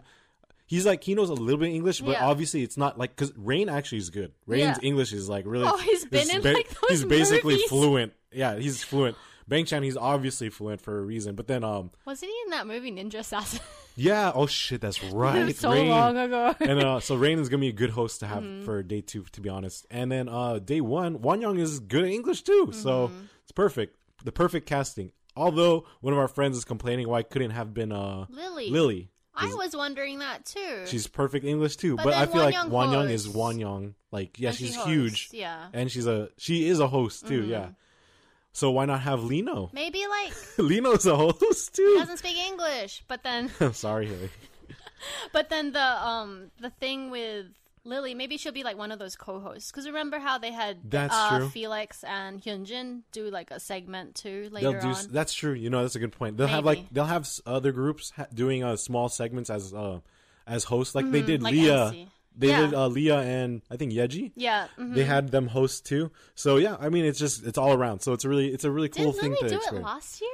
[0.66, 2.26] He's like he knows a little bit of English, but Yeah.
[2.26, 4.32] obviously it's not like because Rain actually is good.
[4.46, 4.88] Rain's Yeah.
[4.88, 5.66] English is like really.
[5.66, 7.68] Oh, he's been in, like, those He's basically movies.
[7.68, 8.12] fluent.
[8.32, 9.16] Yeah, he's fluent.
[9.48, 11.36] Bang Chan, he's obviously fluent for a reason.
[11.36, 13.60] But then, um, Wasn't he in that movie Ninja Assassin?
[13.96, 14.32] yeah.
[14.34, 15.54] Oh shit, that's right.
[15.54, 15.88] so Rain.
[15.88, 16.52] long ago.
[16.60, 18.64] and uh, so Rain is gonna be a good host to have Mm-hmm.
[18.64, 19.86] for day two, to be honest.
[19.88, 23.24] And then uh, day one, Wonyoung is good at English too, so Mm-hmm.
[23.44, 23.96] it's perfect.
[24.24, 25.12] The perfect casting.
[25.36, 28.70] Although one of our friends is complaining why it couldn't have been uh, Lily.
[28.70, 29.10] Lily.
[29.36, 30.82] I was wondering that too.
[30.86, 33.28] She's perfect English too, But but, I feel Wan like Young Wonyoung is.
[33.28, 33.94] Wonyoung.
[34.10, 35.56] Like, yeah, And she's hosts, huge, Yeah.
[35.56, 35.76] Mm-hmm.
[35.78, 37.42] and she's a she is a host too.
[37.44, 37.68] Yeah.
[38.52, 39.68] So why not have Lee Know?
[39.74, 41.96] Maybe like Lee Know's a host he too.
[41.98, 44.30] doesn't speak English, but then Sorry, Haley.
[45.32, 47.46] but then the um the thing with
[47.86, 49.70] Lily, maybe she'll be like one of those co-hosts.
[49.70, 51.48] Because remember how they had That's uh, true.
[51.48, 54.88] Felix and Hyunjin do like a segment too later They'll do.
[54.98, 55.06] on.
[55.10, 55.52] That's true.
[55.52, 56.36] You know, that's a good point.
[56.36, 60.00] They'll have like they'll have other groups ha- doing uh, small segments as uh
[60.46, 61.44] as hosts, like they did Mm-hmm.
[61.44, 61.84] like Lia.
[61.86, 62.08] MC.
[62.38, 62.60] They Yeah.
[62.66, 64.32] did uh, Lia and I think Yeji.
[64.36, 64.66] yeah.
[64.78, 64.94] mhm.
[64.94, 66.10] They had them host too.
[66.34, 68.00] So yeah, I mean, it's just it's all around.
[68.00, 70.20] So it's a really it's a really cool Did thing Lily to do it last
[70.20, 70.28] year?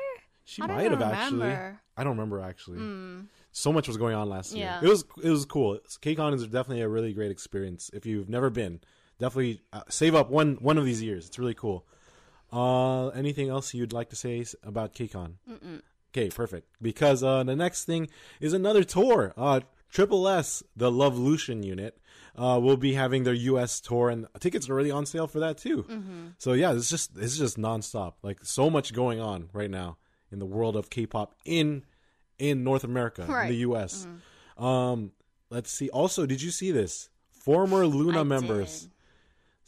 [0.44, 1.52] She might have even actually.
[1.96, 2.78] I don't remember actually.
[3.52, 4.64] So much was going on last year.
[4.64, 4.80] Yeah.
[4.82, 5.78] It was it was cool.
[6.00, 7.90] KCON is definitely a really great experience.
[7.92, 8.80] If you've never been,
[9.18, 11.26] definitely uh, save up one one of these years.
[11.26, 11.86] It's really cool.
[12.52, 15.34] Uh, anything else you'd like to say about KCON?
[16.14, 16.68] Okay, perfect.
[16.82, 18.08] Because uh, the next thing
[18.40, 19.32] is another tour.
[19.36, 19.60] Uh,
[19.90, 21.98] tripleS, the LOVElution unit,
[22.36, 23.80] uh, will be having their U.S.
[23.80, 25.84] tour, and tickets are already on sale for that too.
[26.38, 28.14] So yeah, it's just it's just nonstop.
[28.22, 29.96] Like so much going on right now
[30.30, 31.84] in the world of K-pop in
[32.38, 34.06] in North America, in the U.S.
[34.58, 35.12] Um,
[35.50, 35.88] let's see.
[35.90, 37.08] Also, did you see this?
[37.30, 38.90] Former LOONA members, did.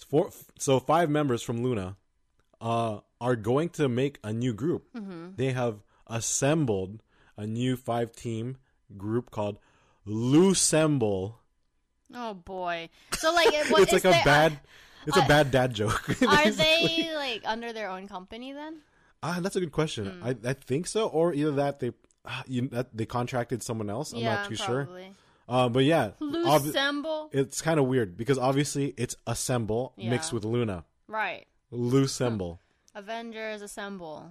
[0.07, 1.97] four, so five members from LOONA,
[2.61, 4.87] uh, are going to make a new group.
[4.95, 5.31] Mm-hmm.
[5.37, 7.03] They have assembled
[7.37, 8.59] a new five-team
[8.97, 9.59] group called
[10.07, 11.37] Loossemble.
[12.15, 12.91] Oh boy.
[13.13, 14.61] So like, what, it's like a there- bad,
[15.07, 16.09] it's a uh, bad dad joke.
[16.29, 18.81] Are they like under their own company then?
[19.23, 20.21] Ah, that's a good question.
[20.23, 21.93] I, I think so, or either that they
[22.47, 24.13] you, that they contracted someone else.
[24.13, 24.89] I'm yeah, not too sure.
[25.49, 27.29] Uh, but yeah, Loossemble.
[27.33, 30.85] it's kind of weird because obviously it's assemble mixed with LOONA.
[31.07, 31.47] Right.
[31.71, 32.61] Loossemble.
[32.95, 34.31] Avengers assemble.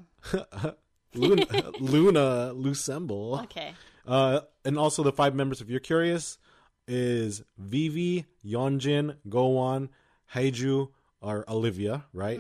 [1.13, 1.45] LOONA,
[1.79, 3.41] LOONA Loossemble.
[3.43, 3.73] Okay.
[4.08, 6.38] Uh, and also the five members, if you're curious,
[6.88, 9.89] is Vivi, Yeojin, Gowon,
[10.34, 10.89] Hyeju,
[11.21, 12.39] or Olivia, right?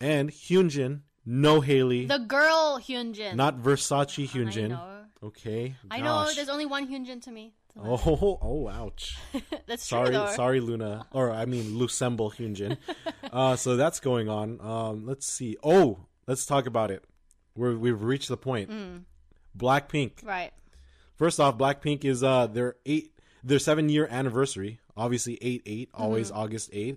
[0.00, 3.34] And Hyunjin, no Haley, The girl Hyunjin.
[3.34, 4.68] not Versace I Hyunjin.
[4.70, 4.92] know.
[5.22, 5.74] Okay.
[5.90, 6.28] I know.
[6.34, 7.52] There's only one Hyunjin to me.
[7.78, 9.18] Oh, oh, ouch.
[9.66, 10.30] That's true Sorry, though.
[10.32, 12.78] sorry, LOONA, or I mean Loossemble Hyunjin.
[13.32, 14.58] uh, so that's going on.
[14.62, 15.56] Um, let's see.
[15.62, 17.04] Oh, let's talk about it.
[17.54, 18.70] We're, we've reached the point.
[18.70, 19.02] Mm.
[19.58, 20.24] Blackpink.
[20.24, 20.52] Right.
[21.16, 23.12] First off, Blackpink is uh their eight
[23.44, 24.80] their seven year anniversary.
[24.96, 26.38] Obviously, eight eight, always Mm-hmm.
[26.40, 26.96] August 8th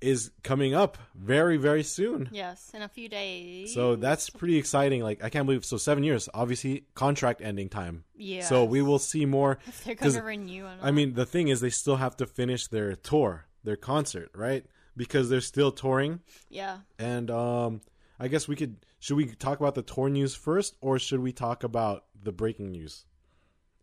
[0.00, 2.28] is coming up very very soon.
[2.32, 2.70] Yes.
[2.74, 3.72] In a few days.
[3.74, 5.02] So that's pretty exciting.
[5.02, 6.28] Like I can't believe so seven years.
[6.34, 8.04] Obviously, contract ending time.
[8.16, 8.44] Yeah.
[8.44, 9.58] So we will see more.
[9.66, 10.66] If they're 'cause, gonna renew.
[10.82, 14.64] I mean, the thing is, they still have to finish their tour, their concert, right?
[14.96, 16.20] Because they're still touring.
[16.48, 16.78] Yeah.
[16.98, 17.80] And um,
[18.18, 18.76] I guess we could.
[18.98, 22.72] Should we talk about the tour news first, or should we talk about the breaking
[22.72, 23.04] news?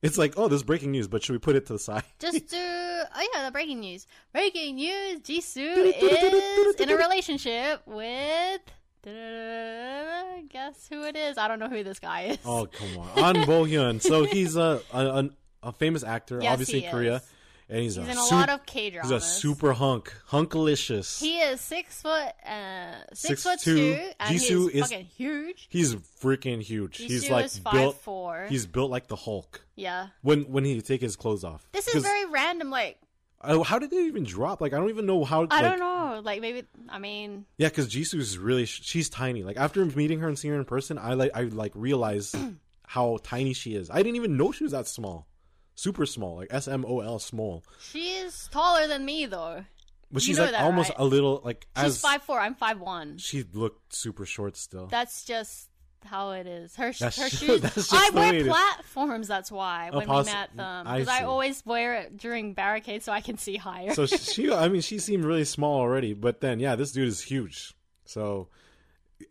[0.03, 2.03] It's like, oh, there's breaking news, but should we put it to the side?
[2.19, 2.57] Just do.
[2.57, 4.05] Oh yeah, the breaking news.
[4.33, 5.21] Breaking news.
[5.21, 8.61] Jisoo is in a relationship with.
[10.49, 11.37] Guess who it is?
[11.37, 12.37] I don't know who this guy is.
[12.45, 14.01] Oh, come on, Ahn Bo-hyun.
[14.01, 15.29] So he's a a,
[15.61, 17.21] a, famous actor, Yes, obviously in Korea, is.
[17.69, 21.19] And he's, He's a in a sup- lot of K He's a super hunk, hunkalicious.
[21.19, 23.75] He is six foot, uh, six, Six foot two.
[23.95, 25.67] two, and Jisoo he's is- fucking huge.
[25.69, 26.97] he's freaking huge.
[26.99, 27.97] Jisoo he's like is built.
[28.01, 28.45] Four.
[28.49, 29.65] He's built like the Hulk.
[29.75, 31.67] Yeah, When when he take his clothes off.
[31.71, 32.69] this is very random.
[32.69, 32.99] Like
[33.41, 34.61] uh, how did they even drop?
[34.61, 35.47] Like I don't even know how.
[35.49, 36.21] I like, don't know.
[36.23, 39.43] Like maybe I mean Yeah, because Jisoo is really she's tiny.
[39.43, 42.35] Like after meeting her and seeing her in person, I like I like realized
[42.87, 43.89] how tiny she is.
[43.89, 45.27] I didn't even know she was that small,
[45.75, 47.63] super small, like S M O L small.
[47.79, 49.65] She's taller than me though.
[50.11, 50.99] But You she's like that, almost right?
[50.99, 52.39] a little like She's five four.
[52.39, 53.17] I'm five one.
[53.17, 54.85] she looked super short still.
[54.87, 55.69] That's just
[56.05, 56.75] how it is.
[56.75, 57.61] Her, That's her shoes.
[57.61, 59.27] just I wear platforms.
[59.27, 61.23] That's why when we met them because I, see.
[61.23, 63.93] always wear it during barricades so I can see higher.
[63.95, 66.13] so she, I mean, she seemed really small already.
[66.13, 67.73] But then, yeah, this dude is huge.
[68.05, 68.49] So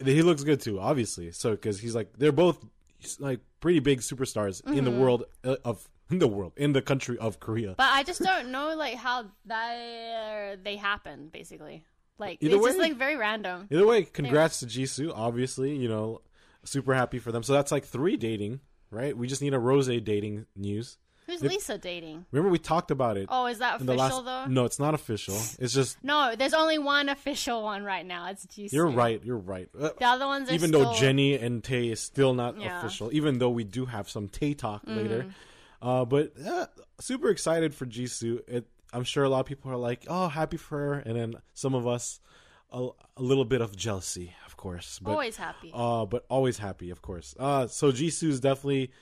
[0.04, 1.30] he looks good too, obviously.
[1.30, 2.58] So because he's like they're both
[3.20, 5.00] like pretty big superstars in the Mm-hmm.
[5.00, 7.74] world uh, of in the world in the country of Korea.
[7.76, 11.28] But I just don't know like how that they happen.
[11.32, 11.84] Basically,
[12.18, 13.68] like Either it's just like very random.
[13.70, 15.10] Either way, congrats to Jisoo.
[15.14, 16.20] Obviously, you know,
[16.64, 17.42] super happy for them.
[17.42, 19.16] So that's like three dating, right?
[19.16, 20.98] We just need a Rose dating news.
[21.26, 22.26] Who's Lisa dating?
[22.32, 24.24] Remember we talked about it Oh, is that official last.
[24.24, 24.46] though?
[24.52, 25.36] No, it's not official.
[25.60, 28.28] It's just No, there's only one official one right now.
[28.28, 28.72] It's Jisoo.
[28.72, 29.22] you're right.
[29.24, 29.68] You're right.
[29.78, 30.92] Uh, The other ones even still...
[30.92, 32.68] though Jennie and Tae is still not Yeah.
[32.70, 32.86] Mm-hmm.
[32.86, 35.26] official, even though we do have some Tae talk later.
[35.82, 36.66] Uh, but uh,
[37.00, 38.40] super excited for Jisoo.
[38.48, 41.34] It, I'm sure a lot of people are like, "Oh, happy for her," and then
[41.54, 42.20] some of us
[42.70, 44.98] a, a little bit of jealousy, of course.
[45.02, 45.70] But, always happy.
[45.74, 47.34] uh, but always happy, of course.
[47.38, 48.92] Uh, so Jisoo is definitely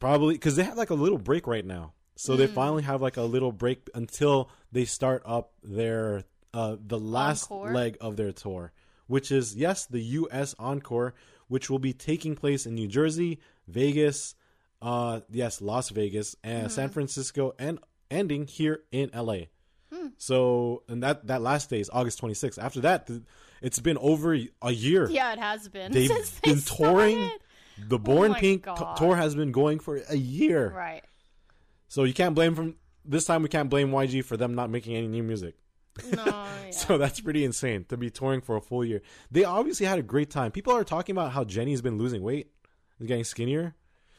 [0.00, 1.92] probably because they have like a little break right now.
[2.16, 2.38] So Mm.
[2.38, 7.50] they finally have like a little break until they start up their uh the last
[7.50, 7.72] Encore?
[7.72, 8.72] leg of their tour,
[9.06, 10.54] which is yes the U.S.
[10.58, 11.14] Encore,
[11.48, 14.34] which will be taking place in New Jersey, Vegas,
[14.82, 16.70] uh yes Las Vegas, and Mm-hmm.
[16.70, 17.78] San Francisco, and
[18.10, 19.48] ending here in L.A.
[19.92, 20.08] Hmm.
[20.18, 22.58] So and that that last day is August 26th.
[22.62, 23.22] After that, th-
[23.62, 25.08] it's been over a year.
[25.10, 25.92] yeah, it has been.
[25.96, 27.16] They've since they been touring.
[27.16, 27.40] started.
[27.88, 30.72] The Born my Pink t- tour has been going for a year.
[30.74, 31.04] Right.
[31.88, 33.42] So you can't blame from this time.
[33.42, 35.54] We can't blame YG for them not making any new music.
[36.14, 36.24] No.
[36.66, 36.70] Yeah.
[36.72, 39.00] So that's pretty insane to be touring for a full year.
[39.30, 40.50] They obviously had a great time.
[40.50, 42.50] People are talking about how Jennie's been losing weight,
[42.98, 43.76] is getting skinnier.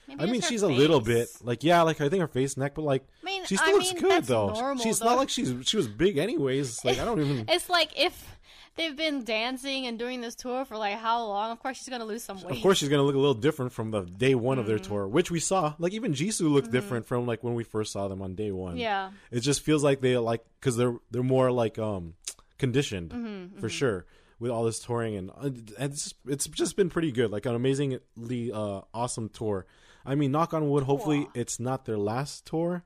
[0.07, 2.73] Maybe I mean, she's a little bit like yeah, like I think her face, neck,
[2.75, 4.49] but like I mean, she I still looks mean, good though.
[4.53, 5.05] normal, she's though.
[5.07, 6.83] not like she's she was big anyways.
[6.85, 7.45] Like I don't even.
[7.49, 8.35] It's like if
[8.77, 11.51] they've been dancing and doing this tour for like how long?
[11.51, 12.55] Of course, she's gonna lose some weight.
[12.55, 14.67] Of course, she's gonna look a little different from the day one of Mm.
[14.69, 15.73] their tour, which we saw.
[15.77, 18.77] Like even Jisoo looked different from like when we first saw them on day one.
[18.77, 19.11] Yeah.
[19.31, 22.13] it just feels like they like because they're they're more like um
[22.57, 24.05] conditioned Mm-hmm, for sure
[24.39, 27.31] with all this touring and and it's it's just been pretty good.
[27.31, 29.65] Like an amazingly uh, awesome tour.
[30.07, 30.83] I mean, knock on wood.
[30.85, 32.83] Hopefully, it's not their last tour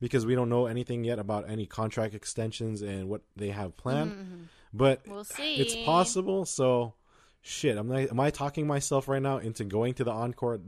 [0.00, 4.48] because we don't know anything yet about any contract extensions and what they have planned.
[4.72, 5.56] But Mm-hmm, We'll see.
[5.56, 6.44] it's possible.
[6.46, 6.94] So,
[7.42, 7.76] shit.
[7.76, 10.60] Am I am I talking myself right now into going to the encore,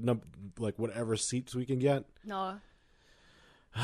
[0.59, 2.05] like whatever seats we can get?
[2.25, 2.59] No.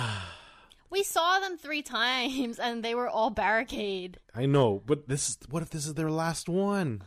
[0.90, 4.18] we saw them three times and they were all barricade.
[4.34, 7.04] I know, but this is what if this is their last one?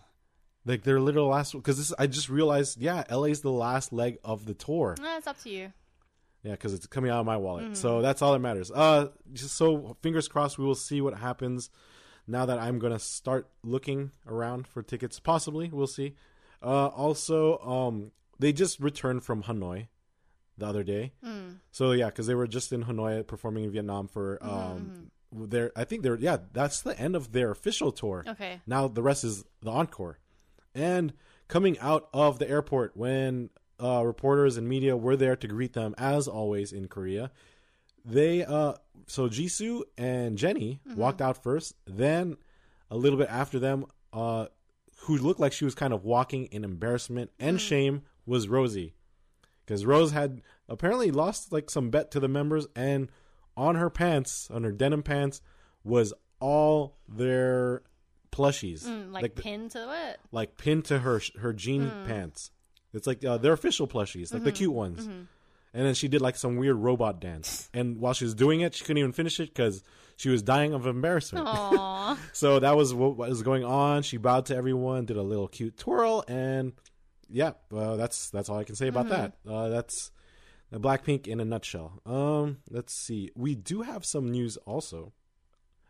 [0.65, 2.79] Like they're literally last because this I just realized.
[2.79, 4.95] Yeah, LA's the last leg of the tour.
[5.01, 5.73] Eh, it's up to you.
[6.43, 7.65] Yeah, because it's coming out of my wallet.
[7.65, 7.73] Mm-hmm.
[7.75, 8.71] So that's all that matters.
[8.71, 11.69] Uh, just so fingers crossed, we will see what happens.
[12.27, 16.15] Now that I'm gonna start looking around for tickets, possibly we'll see.
[16.61, 19.87] Uh, also, um, they just returned from Hanoi
[20.57, 21.13] the other day.
[21.25, 21.57] Mm.
[21.71, 25.71] So yeah, because they were just in Hanoi performing in Vietnam for um, their.
[25.75, 26.37] I think they're yeah.
[26.53, 28.23] That's the end of their official tour.
[28.27, 28.61] Okay.
[28.67, 30.19] Now the rest is the encore.
[30.73, 31.13] And
[31.47, 33.49] coming out of the airport when
[33.81, 37.31] uh, reporters and media were there to greet them, as always in Korea,
[38.05, 38.73] they uh
[39.07, 41.75] so Jisoo and Jennie walked out first.
[41.85, 42.37] Then
[42.89, 44.47] a little bit after them, uh,
[45.01, 48.93] who looked like she was kind of walking in embarrassment and shame was Rosie,
[49.65, 53.09] because Rose had apparently lost like some bet to the members, and
[53.57, 55.41] on her pants, on her denim pants,
[55.83, 57.83] was all their
[58.31, 60.19] plushies, Mm, like, the- pinned to it.
[60.31, 62.05] like pinned to her her jean Hmm.
[62.05, 62.51] pants.
[62.93, 64.57] It's like uh, they're official plushies, like the Mm-hmm.
[64.57, 65.05] cute ones.
[65.73, 68.75] And then she did like some weird robot dance, and while she was doing it,
[68.75, 69.83] she couldn't even finish it because
[70.17, 71.47] she was dying of embarrassment.
[71.47, 72.17] Aww.
[72.33, 74.03] So that was what was going on.
[74.03, 76.73] She bowed to everyone, did a little cute twirl, and
[77.29, 79.37] yeah, uh, that's that's all I can say about that.
[79.47, 80.11] Uh, that's
[80.71, 82.01] the Blackpink in a nutshell.
[82.05, 83.29] Um, let's see.
[83.35, 85.13] We do have some news also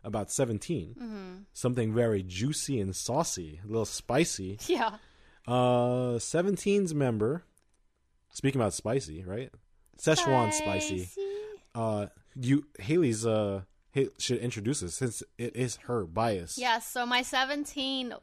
[0.04, 4.58] about 17 Something very juicy and saucy, a little spicy.
[4.66, 4.96] yeah.
[5.46, 7.44] Uh, 17's member.
[8.32, 9.50] Speaking about spicy, right?
[9.98, 11.10] Szechuan spicy.
[11.74, 13.62] Uh, you Haley's uh
[14.18, 16.56] should introduce us since it is her bias.
[16.58, 18.14] Yes, so my 17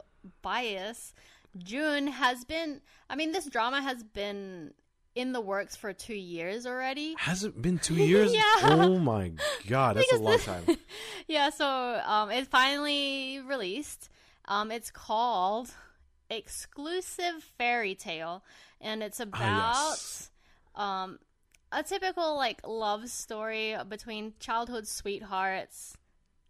[0.42, 1.14] bias,
[1.56, 4.72] Jun has been, I mean, this drama has been
[5.14, 7.14] in the works for two years already.
[7.18, 8.32] Has it been two years?
[8.34, 8.42] Yeah.
[8.62, 9.32] Oh my
[9.66, 10.78] god, that's a Because long the- time.
[11.28, 11.66] Yeah, so
[12.04, 14.08] um, it's finally released.
[14.46, 15.70] Um, it's called
[16.28, 18.42] Exclusive Fairy Tale,
[18.80, 19.40] and it's about
[19.74, 20.30] Ah, yes.
[20.74, 21.18] um,
[21.70, 25.96] a typical like love story between childhood sweethearts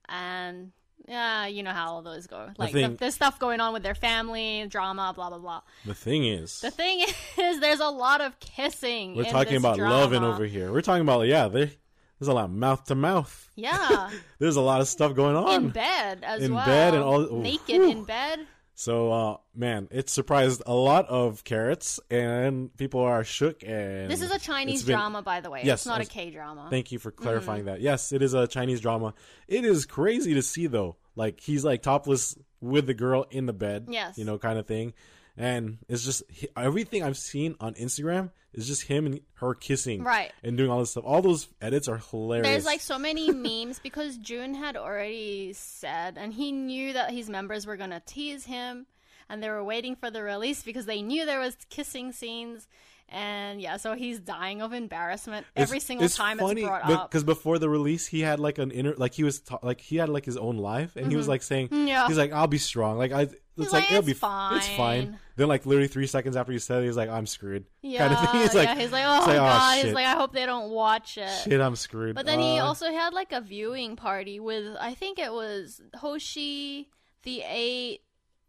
[0.09, 0.73] and
[1.09, 2.51] yeah, you know how all those go.
[2.59, 5.61] Like thing- the, there's stuff going on with their family, drama, blah blah blah.
[5.85, 7.05] The thing is, The thing
[7.39, 9.15] is, there's a lot of kissing.
[9.17, 9.95] we're in talking about drama.
[9.95, 10.73] loving over here.
[10.73, 11.71] We're talking about yeah, there,
[12.19, 13.49] there's a lot mouth to mouth.
[13.57, 15.51] Yeah, There's a lot of stuff going on.
[15.65, 16.65] in bed as In well.
[16.65, 17.91] bed and all- naked whew.
[17.91, 18.47] in bed.
[18.81, 23.63] So, uh, man, it surprised a lot of Carats, and people are shook.
[23.63, 25.61] And This is a Chinese been- drama, by the way.
[25.65, 26.67] Yes, it's not I a was- K drama.
[26.71, 27.83] Thank you for clarifying that.
[27.83, 29.13] Yes, it is a Chinese drama.
[29.49, 30.97] It is crazy to see though.
[31.15, 33.89] Like he's like topless with the girl in the bed.
[33.91, 34.17] Yes.
[34.17, 34.95] You know, kind of thing.
[35.37, 36.23] And it's just
[36.57, 40.33] everything I've seen on Instagram is just him and her kissing, Right.
[40.43, 41.05] and doing all this stuff.
[41.07, 42.47] All those edits are hilarious.
[42.47, 47.31] There's like so many memes because Jun had already said, and he knew that his
[47.31, 48.87] members were gonna tease him,
[49.29, 52.67] and they were waiting for the release because they knew there was kissing scenes,
[53.09, 57.11] and yeah, so he's dying of embarrassment every It's- single time it's brought up.
[57.11, 59.97] because before the release he had like an inner like he was ta- like he
[59.97, 61.89] had like his own life and he was like saying Mm-hmm.
[61.89, 62.07] Yeah.
[62.09, 64.57] he's like I'll be strong like I it's like, like, it'll "It's be fine.
[64.57, 67.27] it's fine fine." then like literally three seconds after he said it he's like I'm
[67.27, 69.95] screwed yeah, kind of thing he's like yeah, he's like, oh like, god, shit, he's
[69.95, 71.29] like, I hope they don't watch it.
[71.45, 74.95] shit I'm screwed But then he Uh, also had like a viewing party with I
[74.95, 76.91] think it was Hoshi,
[77.25, 77.99] The8,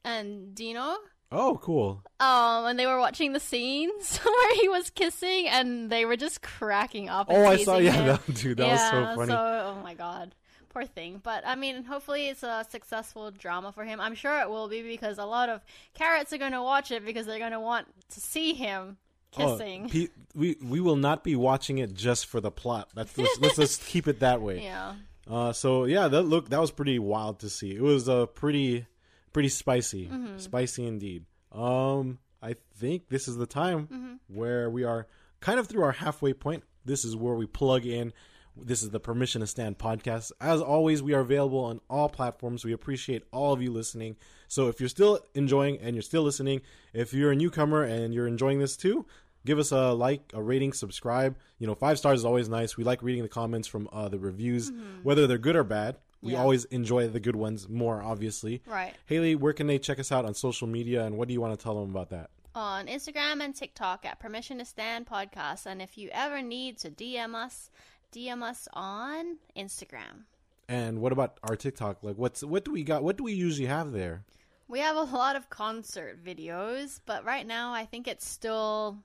[0.03, 0.95] and Dino.
[1.31, 6.05] oh cool Um, and they were watching the scenes where he was kissing, and they
[6.05, 7.27] were just cracking up.
[7.29, 8.05] Oh I saw yeah him.
[8.27, 10.35] that, dude that was so Yeah, funny oh my god,
[10.71, 11.19] poor thing.
[11.23, 13.99] But I mean, hopefully it's a successful drama for him.
[13.99, 15.61] I'm sure it will be because a lot of
[15.93, 18.97] Carats are going to watch it because they're going to want to see him
[19.37, 19.87] Oh, kissing.
[19.89, 23.55] pe- we we will not be watching it just for the plot that's let's, let's
[23.55, 24.95] just keep it that way yeah.
[25.29, 27.73] Uh, so yeah, that look that was pretty wild to see.
[27.73, 28.87] It was uh, pretty
[29.31, 30.37] pretty spicy, Mm-hmm.
[30.39, 31.25] spicy indeed.
[31.53, 34.13] Um, I think this is the time Mm-hmm.
[34.35, 35.07] where we are
[35.39, 36.63] kind of through our halfway point.
[36.83, 38.11] This is where we plug in.
[38.55, 40.31] This is the Permission to Stan podcast.
[40.41, 42.65] As always, we are available on all platforms.
[42.65, 44.17] We appreciate all of you listening.
[44.47, 46.61] So if you're still enjoying and you're still listening,
[46.93, 49.05] if you're a newcomer and you're enjoying this too,
[49.45, 51.37] give us a like, a rating, subscribe.
[51.59, 52.75] You know, five stars is always nice.
[52.75, 54.71] We like reading the comments from uh, the reviews,
[55.01, 55.97] whether they're good or bad.
[56.21, 56.39] We Yeah.
[56.41, 58.61] always enjoy the good ones more, obviously.
[58.67, 58.93] Right.
[59.07, 61.57] Haley, where can they check us out on social media, and what do you want
[61.57, 62.29] to tell them about that?
[62.53, 65.65] on Instagram and TikTok at Permission to Stan Podcast.
[65.65, 67.69] And if you ever need to DM us,
[68.11, 70.25] DM us on Instagram.
[70.69, 72.03] And what about our TikTok?
[72.03, 73.03] Like, what's what do we got?
[73.03, 74.23] What do we usually have there?
[74.67, 78.99] We have a lot of concert videos, but right now I think it's still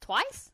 [0.00, 0.50] twice.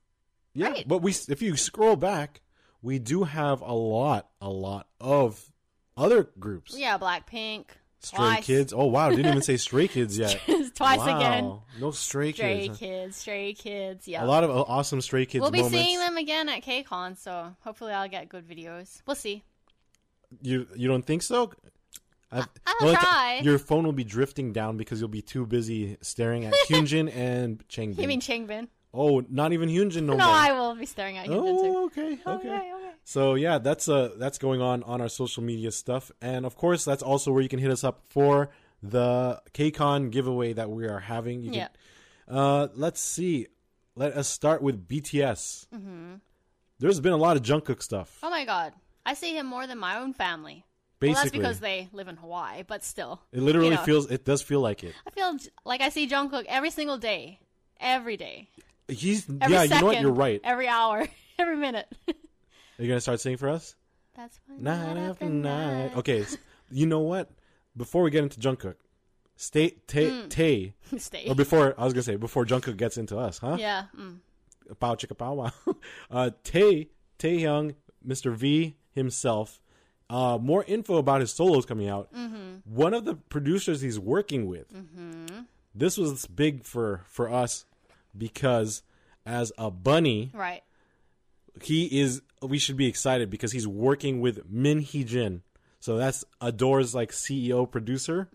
[0.55, 0.87] Yeah, Right.
[0.89, 2.41] but we if you scroll back,
[2.83, 5.51] we do have a lot, a lot of
[5.97, 6.77] other groups.
[6.77, 7.67] Yeah, Blackpink.
[8.03, 8.45] Stray Twice.
[8.47, 8.73] Kids.
[8.73, 10.41] Oh wow, didn't even say Stray Kids yet.
[10.75, 11.17] Twice Wow.
[11.19, 11.59] again.
[11.81, 12.77] No Stray, Stray Kids.
[12.77, 14.09] Stray kids, stray kids.
[14.09, 14.25] Yeah.
[14.25, 15.79] A lot of uh, awesome Stray Kids we'll be moments.
[15.79, 19.01] seeing them again at KCON, so hopefully I'll get good videos.
[19.07, 19.43] We'll see.
[20.43, 21.53] You you don't think so?
[22.35, 23.41] I've, I'll ti- try.
[23.45, 27.63] your phone will be drifting down because you'll be too busy staring at Hyunjin and
[27.69, 27.99] Changbin.
[28.01, 28.69] You mean Changbin?
[28.95, 30.35] oh, not even Hyunjin no, No, more.
[30.35, 31.77] I will be staring at Hyunjin too.
[31.77, 32.31] Oh, okay, okay.
[32.31, 32.82] Okay, okay.
[33.05, 36.85] So yeah, that's uh that's going on on our social media stuff, and of course
[36.85, 38.51] that's also where you can hit us up for
[38.83, 41.43] the KCON giveaway that we are having.
[41.43, 41.69] You Yeah.
[42.29, 43.49] Can, uh, let's see.
[43.95, 45.67] Let us start with BTS.
[45.75, 46.15] Mm-hmm.
[46.79, 48.19] There's been a lot of Jungkook stuff.
[48.23, 48.73] Oh my god.
[49.05, 50.65] I see him more than my own family.
[51.01, 53.21] Well, that's because they live in Hawaii, but still.
[53.33, 53.83] it literally you know.
[53.83, 54.09] feels.
[54.11, 54.95] It does feel like it.
[55.05, 57.41] I feel like I see Jungkook every single day.
[57.81, 58.49] Every day.
[58.87, 59.67] He's Every yeah.
[59.67, 59.75] second.
[59.75, 60.01] You know what?
[60.01, 60.41] You're right.
[60.45, 61.09] Every hour.
[61.39, 61.93] Every minute.
[62.79, 63.77] Are you gonna start singing for us?
[64.17, 64.63] That's fine.
[64.63, 65.97] Night after night.
[65.97, 66.23] Okay.
[66.23, 66.37] s-
[66.71, 67.31] You know what?
[67.77, 68.75] Before we get into Jungkook,
[69.37, 70.29] stay Tae Mm.
[70.31, 70.75] Tae.
[70.99, 71.27] Stay.
[71.29, 73.57] Or before I was gonna say before Jungkook gets into us, huh?
[73.59, 73.85] Yeah.
[73.99, 74.19] Mm.
[74.81, 75.53] Pow chicka pow wow.
[76.11, 77.75] Uh, Tae Taehyung,
[78.07, 78.35] Mr.
[78.35, 79.61] V himself.
[80.11, 82.13] Uh, more info about his solos coming out.
[82.13, 82.57] Mm-hmm.
[82.75, 84.67] One of the producers he's working with.
[85.75, 87.65] This was big for for us
[88.17, 88.83] because
[89.25, 90.63] as a bunny, Right.
[91.63, 92.21] he is.
[92.43, 95.43] We should be excited because he's working with Min Hee Jin.
[95.81, 98.29] So that's ADOR's like CEO producer,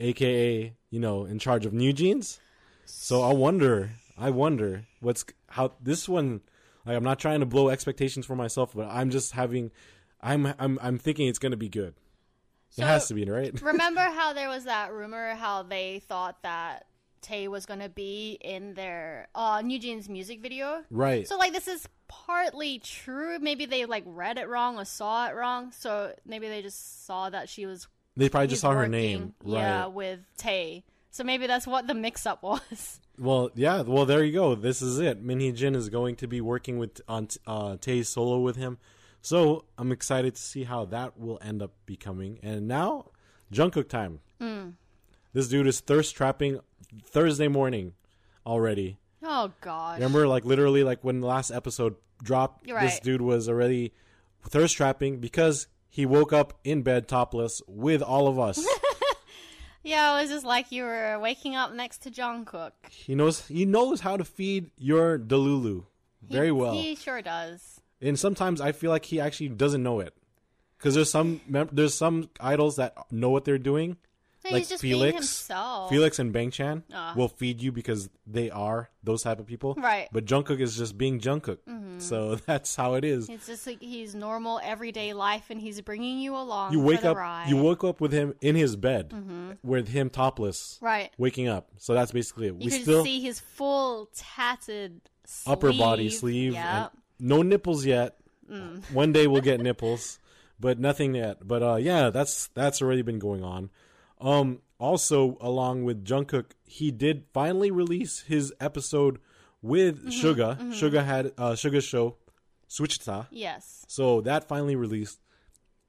[0.00, 2.38] aka you know in charge of NewJeans.
[2.84, 6.40] So I wonder, I wonder what's how this one.
[6.86, 9.70] Like, I'm not trying to blow expectations for myself, but I'm just having,
[10.20, 11.94] I'm I'm I'm thinking it's gonna be good.
[12.76, 13.58] it has to be right.
[13.62, 16.86] Remember how there was that rumor how they thought that
[17.22, 20.84] Tae was gonna be in their uh NewJeans music video?
[20.90, 21.26] right.
[21.26, 21.88] So like this is
[22.26, 23.38] partly true.
[23.38, 25.72] Maybe they like read it wrong or saw it wrong.
[25.72, 29.34] So maybe they just saw that she was they probably just saw her name.
[29.42, 29.60] Right.
[29.60, 30.84] Yeah, with Tae.
[31.10, 33.00] So maybe that's what the mix up was.
[33.18, 33.82] Well, yeah.
[33.82, 34.54] Well, there you go.
[34.54, 35.22] This is it.
[35.22, 38.78] Min Hee Jin is going to be working with on uh, Tae's solo with him,
[39.22, 42.38] so I'm excited to see how that will end up becoming.
[42.42, 43.06] And now,
[43.52, 44.20] Jungkook time.
[44.40, 44.74] Mm.
[45.32, 46.60] This dude is thirst trapping
[47.04, 47.94] Thursday morning
[48.46, 48.98] already.
[49.24, 49.96] Oh gosh.
[49.96, 53.02] Remember, like literally, like when the last episode dropped, You're this right.
[53.02, 53.92] dude was already
[54.42, 58.64] thirst trapping because he woke up in bed topless with all of us.
[59.86, 62.72] Yeah, it was just like you were waking up next to Jungkook.
[62.90, 65.84] he knows he knows how to feed your Delulu
[66.26, 66.72] very well.
[66.72, 67.82] He sure does.
[68.00, 70.14] and sometimes I feel like he actually doesn't know it
[70.78, 73.98] because there's some mem- there's some idols that know what they're doing,
[74.44, 75.14] No, like Felix.
[75.14, 75.90] himself.
[75.90, 77.14] Felix and Bang Chan Ah.
[77.16, 80.04] will feed you because they are those type of people, Right.
[80.06, 80.14] Mm-hmm.
[80.14, 81.58] But Jungkook is just being Jungkook,
[82.02, 83.28] so that's how it is.
[83.28, 86.72] It's just like he's normal everyday life, and he's bringing you along.
[86.72, 87.48] You wake up, ride.
[87.48, 89.12] you woke up with him in his bed,
[89.62, 91.10] with him topless, right.
[91.18, 91.70] waking up.
[91.78, 92.54] So that's basically it.
[92.54, 95.52] You we could still see his full tatted sleeve.
[95.52, 96.88] upper body sleeve, and
[97.18, 98.16] no nipples yet.
[98.50, 98.90] Mm.
[98.92, 100.18] One day we'll get nipples,
[100.60, 101.46] but nothing yet.
[101.46, 103.70] But uh, yeah, that's that's already been going on.
[104.24, 109.18] Um, also, along with Jungkook, he did finally release his episode
[109.62, 110.58] with Mm-hmm, Suga.
[110.72, 112.16] Suga had uh, Suga's show,
[112.68, 113.26] Suchwita.
[113.30, 113.84] Yes.
[113.88, 115.20] So that finally released.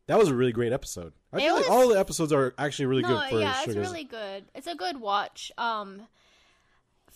[0.08, 1.14] That was a really great episode.
[1.34, 3.76] I It feel like all the episodes are actually really No, good for yeah, it's
[3.76, 4.46] really good.
[4.54, 5.52] It's a good watch.
[5.58, 6.02] Um,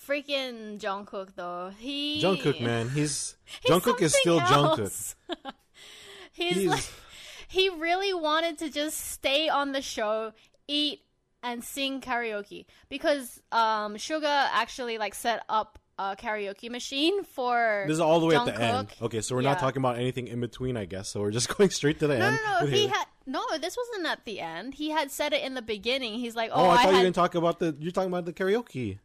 [0.07, 1.71] freaking Jungkook though.
[1.77, 5.15] He Jungkook, man, he's, he's Jungkook is still something Jungkook.
[6.33, 6.83] he's, He's- like
[7.47, 10.33] he really wanted to just stay on the show,
[10.67, 11.01] eat
[11.43, 17.95] and sing karaoke because um Suga actually like set up a karaoke machine for This
[17.95, 18.47] is all the way Jungkook.
[18.49, 18.87] at the end.
[19.01, 21.09] Okay, so we're not talking about anything in between, I guess.
[21.09, 22.39] So we're just going straight to the No, end.
[22.45, 22.65] no, no.
[22.67, 23.41] He had no.
[23.59, 24.75] This wasn't at the end.
[24.75, 26.13] He had said it in the beginning.
[26.19, 27.75] He's like, Oh, "Oh, I thought you had didn't talk about the.
[27.79, 28.97] You're talking about the karaoke.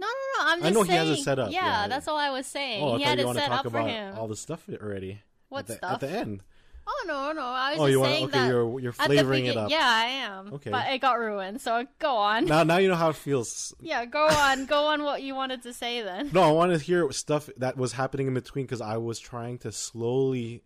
[0.00, 0.50] No, no, no.
[0.52, 1.08] I'm I just know he saying.
[1.08, 1.88] has it set up, Yeah, yeah.
[1.88, 2.82] that's all I was saying.
[2.82, 4.16] Oh, I he thought had you it set up for him.
[4.18, 5.20] all the stuff already.
[5.50, 5.92] What at the, stuff?
[5.94, 6.42] At the end.
[6.90, 7.42] Oh no, no.
[7.42, 8.48] I was Oh, just saying okay, that.
[8.48, 9.70] you're- you're flavoring it up.
[9.70, 10.54] Yeah, I am.
[10.54, 10.70] Okay.
[10.70, 11.60] But it got ruined.
[11.60, 12.46] So go on.
[12.46, 13.74] Now, now you know how it feels.
[13.80, 14.64] Yeah, go on.
[14.64, 15.02] go on.
[15.02, 16.30] What you wanted to say then?
[16.32, 19.58] No, I want to hear stuff that was happening in between because I was trying
[19.58, 20.62] to slowly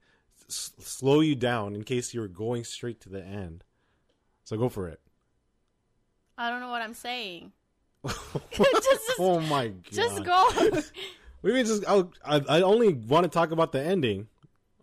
[0.48, 3.64] s- slow you down in case you were going straight to the end.
[4.44, 5.00] So go for it.
[6.38, 7.50] I don't know what I'm saying.
[8.06, 9.84] just, oh my god!
[9.92, 10.48] just go.
[11.42, 11.84] We mean just.
[11.88, 14.28] I, I I only want to talk about the ending.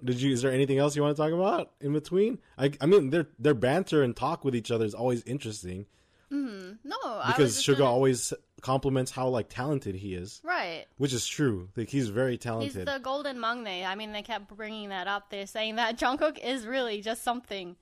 [0.04, 0.32] Did you?
[0.32, 2.40] Is there anything else you want to talk about in between?
[2.58, 5.86] I I mean, their their banter and talk with each other is always interesting
[6.32, 6.72] mm-hmm.
[6.84, 10.86] no, I was because Suga gonna- always compliments how like talented he is, right.
[10.98, 11.70] which is true.
[11.76, 12.76] Like he's very talented.
[12.76, 13.86] He's the golden maknae.
[13.86, 15.30] I mean, they kept bringing that up.
[15.30, 17.76] They're saying that Jungkook is really just something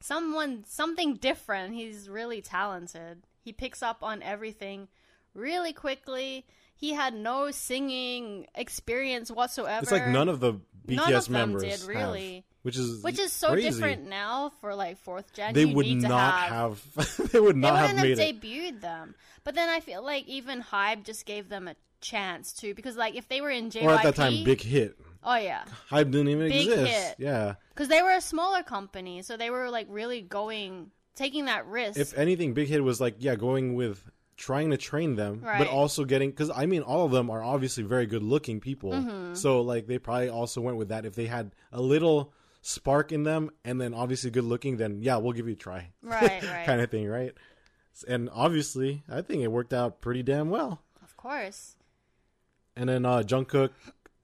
[0.00, 1.74] someone something different.
[1.74, 3.26] He's really talented.
[3.40, 4.88] He picks up on everything
[5.34, 6.46] really quickly.
[6.76, 9.82] He had no singing experience whatsoever.
[9.82, 10.54] It's like none of the
[10.86, 12.44] BTS None of members did, have, really.
[12.62, 13.70] which is which is so crazy.
[13.70, 15.54] different now for like fourth gen.
[15.54, 17.30] They would need to not have, have.
[17.32, 18.40] they would they not have wouldn't made have it.
[18.42, 19.14] debuted them.
[19.44, 23.14] But then I feel like even HYBE just gave them a chance too, because like
[23.14, 24.98] if they were in JYP, Or at that time, Big Hit.
[25.22, 26.90] oh yeah, HYBE didn't even Big exist.
[26.92, 27.14] Hit.
[27.18, 27.54] Yeah.
[27.74, 31.98] because they were a smaller company, so they were like really going taking that risk.
[31.98, 34.04] If anything, Big Hit was like, yeah, going with
[34.36, 35.58] trying to train them, Right.
[35.58, 38.92] but also getting because I mean, all of them are obviously very good looking people.
[38.92, 39.34] Mm-hmm.
[39.34, 41.06] So like, they probably also went with that.
[41.06, 42.32] If they had a little
[42.62, 45.90] spark in them, and then obviously good looking, then yeah, we'll give you a try.
[46.02, 46.66] Right, right.
[46.66, 47.32] kind of thing, right?
[48.08, 50.82] And obviously, I think it worked out pretty damn well.
[51.02, 51.76] of course,
[52.76, 53.70] And then uh Jungkook,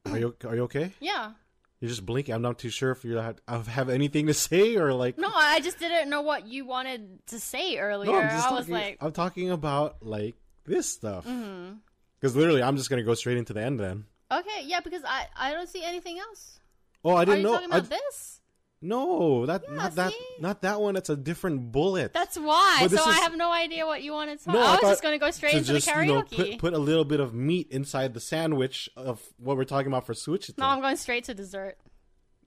[0.07, 0.93] are you are you okay?
[1.01, 1.33] yeah.
[1.81, 2.35] You're just blinking.
[2.35, 5.17] I'm not too sure if you have, anything to say or like.
[5.19, 8.13] No, I just didn't know what you wanted to say earlier.
[8.13, 11.27] No, I'm just I was talking, like, I'm talking about like this stuff.
[11.27, 11.77] Mm-hmm.
[12.21, 14.05] Because literally, I'm just gonna go straight into the end then.
[14.31, 16.61] okay, yeah, because I I don't see anything else.
[17.03, 17.53] Oh, I didn't you know.
[17.55, 18.40] talking I- about this?
[18.83, 20.95] No, that Yeah, not that not that one.
[20.95, 22.13] That's a different bullet.
[22.13, 22.79] That's why.
[22.81, 24.55] So this I have no idea what you wanted to talk.
[24.55, 26.37] no, I was just going to go straight to into just, the You know, karaoke.
[26.53, 30.07] put put a little bit of meat inside the sandwich of what we're talking about
[30.07, 30.51] for Switch.
[30.57, 31.77] no, I'm going straight to dessert.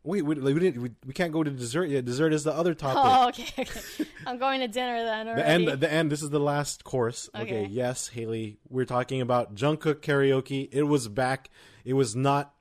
[0.06, 0.82] Wait, we, we didn't.
[0.82, 2.04] We, we can't go to dessert yet.
[2.04, 2.98] Dessert is the other oh, topic.
[2.98, 3.62] Oh, okay.
[3.62, 4.10] okay.
[4.28, 5.28] I'm going to dinner then.
[5.28, 5.68] The end.
[5.68, 6.12] The end.
[6.12, 7.30] This is the last course.
[7.34, 7.44] Okay.
[7.44, 7.68] Okay.
[7.72, 8.58] Yes, Haley.
[8.68, 10.68] We're talking about Jungkook karaoke.
[10.72, 11.50] It was back.
[11.86, 12.54] It was not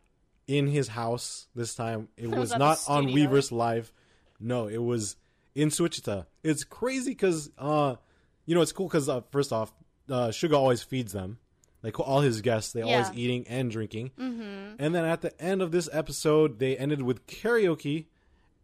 [0.46, 2.08] in his house this time.
[2.16, 3.08] It, was was, not on.
[3.08, 3.92] Weverse Live.
[4.40, 5.16] No, it was
[5.54, 6.24] in Wichita.
[6.42, 7.96] It's crazy because, uh,
[8.46, 9.72] you know, it's cool because uh, first off,
[10.10, 11.38] uh, Suga always feeds them.
[11.82, 14.12] Like all his guests, they always eating and drinking.
[14.18, 14.74] Mm-hmm.
[14.78, 18.06] And then at the end of this episode, they ended with karaoke,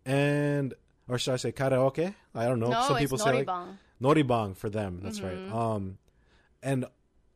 [0.06, 0.72] and
[1.08, 2.14] or should I say karaoke?
[2.34, 2.68] I don't know.
[2.68, 3.78] no, Some people say like, noraebang.
[4.00, 5.00] Noraebang for them.
[5.02, 5.52] That's Mm-hmm.
[5.52, 5.74] right.
[5.74, 5.98] Um,
[6.62, 6.84] and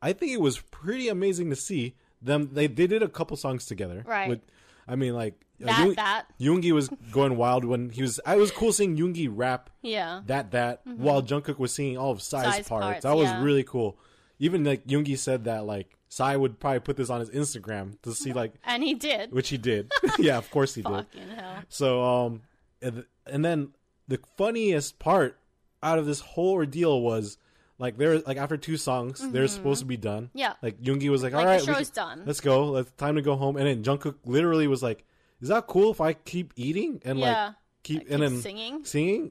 [0.00, 2.50] I think it was pretty amazing to see them.
[2.52, 4.04] They they did a couple songs together.
[4.06, 4.28] Right.
[4.28, 4.40] With,
[4.88, 6.26] I mean, like uh, That, Yoon- that.
[6.40, 8.18] Yoongi was going wild when he was.
[8.26, 10.22] I was cool seeing Yoongi rap Yeah.
[10.26, 12.68] that that while Jungkook was singing all of Psy's parts.
[12.68, 13.42] parts, That was yeah.
[13.42, 13.96] really cool.
[14.38, 18.12] Even like Yoongi said that like Psy would probably put this on his Instagram to
[18.12, 19.30] see like And he did.
[19.32, 19.90] which he did.
[20.18, 21.06] yeah, of course he did.
[21.36, 21.54] Hell.
[21.68, 22.42] So um,
[22.80, 23.68] and, and then
[24.08, 25.38] the funniest part
[25.82, 27.38] out of this whole ordeal was
[27.78, 30.24] like there like after two songs they're supposed to be done.
[30.26, 30.38] Mm-hmm.
[30.38, 30.52] Yeah.
[30.62, 32.66] Like Yoongi was like, Like, all the right, we show's can- done." Let's go.
[32.70, 33.56] Let's time to go home.
[33.56, 35.04] And then Jungkook literally was like,
[35.40, 37.46] "Is that cool if I keep eating and Yeah.
[37.46, 38.84] like keep Like, and keep then singing?
[38.84, 39.30] singing?"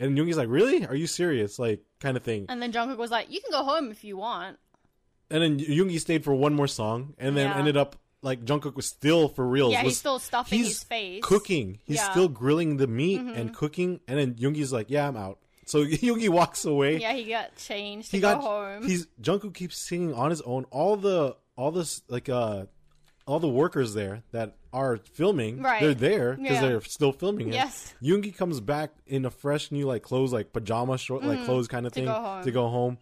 [0.00, 0.86] And Yoongi's like, "Really?
[0.86, 2.46] Are you serious?" Like kind of thing.
[2.48, 4.58] And then Jungkook was like, "You can go home if you want."
[5.30, 7.58] And then Yoongi stayed for one more song, and then Yeah.
[7.58, 9.70] ended up like Jungkook was still for real.
[9.70, 11.20] Yeah, he's still stuffing his face.
[11.22, 11.78] cooking.
[11.84, 12.02] He's Yeah.
[12.04, 12.12] Mm-hmm.
[12.12, 16.28] still grilling the meat and cooking, and then Yoongi's like, "Yeah, I'm out." So Yoongi
[16.28, 16.98] walks away.
[16.98, 18.86] Yeah, he got changed to he go got home.
[18.86, 20.64] he's Jungkook keeps singing on his own.
[20.70, 22.64] All the all this like uh
[23.26, 25.80] all the workers there that are filming, Right.
[25.82, 26.60] they're there because Yeah.
[26.62, 27.54] they're still filming it.
[27.54, 27.94] Yes.
[28.02, 31.86] Yoongi comes back in a fresh new like clothes, like pajama short, like clothes kind
[31.86, 32.00] of Mm-hmm.
[32.06, 32.44] To thing go home.
[32.44, 32.98] to go home.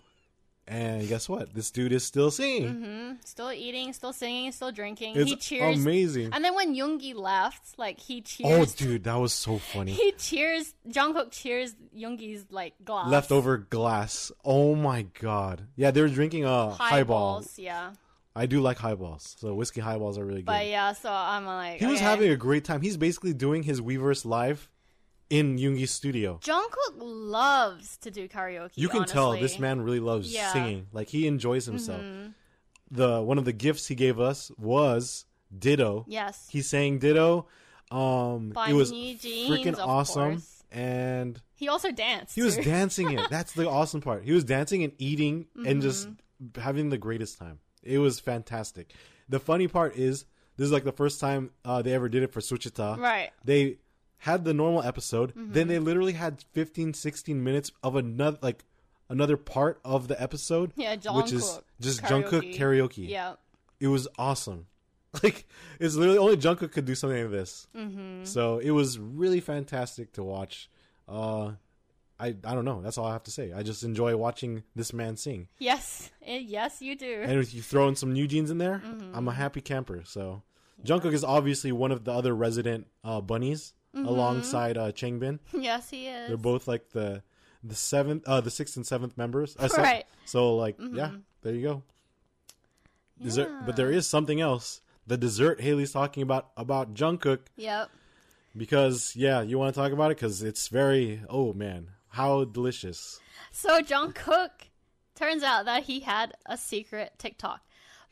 [0.69, 1.55] And guess what?
[1.55, 2.75] This dude is still singing.
[2.75, 3.13] Mm-hmm.
[3.25, 5.15] still eating, still singing, still drinking.
[5.17, 5.77] It's he cheers.
[5.79, 6.31] amazing.
[6.33, 8.75] And then when Yoongi left, like he cheers.
[8.75, 9.93] Oh, dude, that was so funny.
[9.93, 10.75] He cheers.
[10.89, 13.09] Jungkook cheers Yoongi's like glass.
[13.09, 14.33] Leftover glass.
[14.45, 15.63] Oh my god.
[15.77, 16.77] Yeah, they were drinking a highball.
[16.77, 17.59] highballs.
[17.59, 17.93] Yeah,
[18.35, 19.37] I do like highballs.
[19.39, 20.47] So whiskey highballs are really good.
[20.47, 20.95] but yeah.
[20.95, 22.81] So I'm like, he was having a great time.
[22.81, 24.69] He's basically doing his Weverse live
[25.31, 26.39] in Yoongi's studio.
[26.43, 28.73] Jungkook loves to do karaoke.
[28.77, 30.53] You can tell this man really loves Yeah.
[30.53, 30.87] singing.
[30.93, 32.03] Like he enjoys himself.
[32.91, 35.25] The one of the gifts he gave us was
[35.57, 36.05] Ditto.
[36.09, 36.47] Yes.
[36.51, 37.47] He sang Ditto.
[37.91, 40.33] Um By it was freaking awesome.
[40.35, 40.63] course.
[40.73, 42.35] And He also danced.
[42.35, 43.21] he was dancing it.
[43.31, 44.25] That's the awesome part.
[44.25, 46.61] He was dancing and eating and just Mm-hmm.
[46.61, 47.61] having the greatest time.
[47.83, 48.93] It was fantastic.
[49.29, 50.27] The funny part is
[50.59, 52.99] this is like the first time uh, they ever did it for Suchwita.
[52.99, 53.31] Right.
[53.45, 53.79] They
[54.19, 55.53] had the normal episode, Mm-hmm.
[55.53, 58.65] then they literally had 15 16 minutes of another like
[59.09, 62.25] another part of the episode Yeah, which is just karaoke.
[62.25, 63.09] Jungkook karaoke.
[63.09, 63.35] Yeah.
[63.81, 64.67] It was awesome.
[65.23, 65.47] Like
[65.81, 67.67] it's literally only Jungkook could do something like this.
[67.75, 68.25] Mm-hmm.
[68.25, 70.69] So it was really fantastic to watch.
[71.09, 71.53] Uh,
[72.21, 72.83] I I don't know.
[72.83, 73.51] That's all I have to say.
[73.53, 75.49] I just enjoy watching this man sing.
[75.59, 76.11] Yes.
[76.23, 77.23] Eh, yes, you do.
[77.23, 79.15] And if you throw in some new jeans in there, Mm-hmm.
[79.17, 80.03] I'm a happy camper.
[80.05, 80.43] So
[80.85, 84.07] Jungkook is obviously one of the other resident uh, bunnies Mm-hmm.
[84.07, 85.39] alongside uh, Changbin.
[85.53, 86.29] yes, he is.
[86.29, 87.23] They're both like the
[87.65, 89.57] the seventh, uh, the sixth and seventh members.
[89.59, 90.05] Uh, Right.
[90.05, 90.27] Mm-hmm.
[90.27, 91.11] So like, yeah,
[91.43, 91.83] there you go.
[93.23, 94.83] Dessert, but there is something else.
[95.07, 97.41] The dessert Haley's talking about about Jungkook.
[97.57, 97.91] Yep.
[98.57, 103.19] because yeah, you want to talk about it because it's very oh man, how delicious.
[103.53, 104.51] So Jungkook
[105.15, 107.63] turns out that he had a secret TikTok.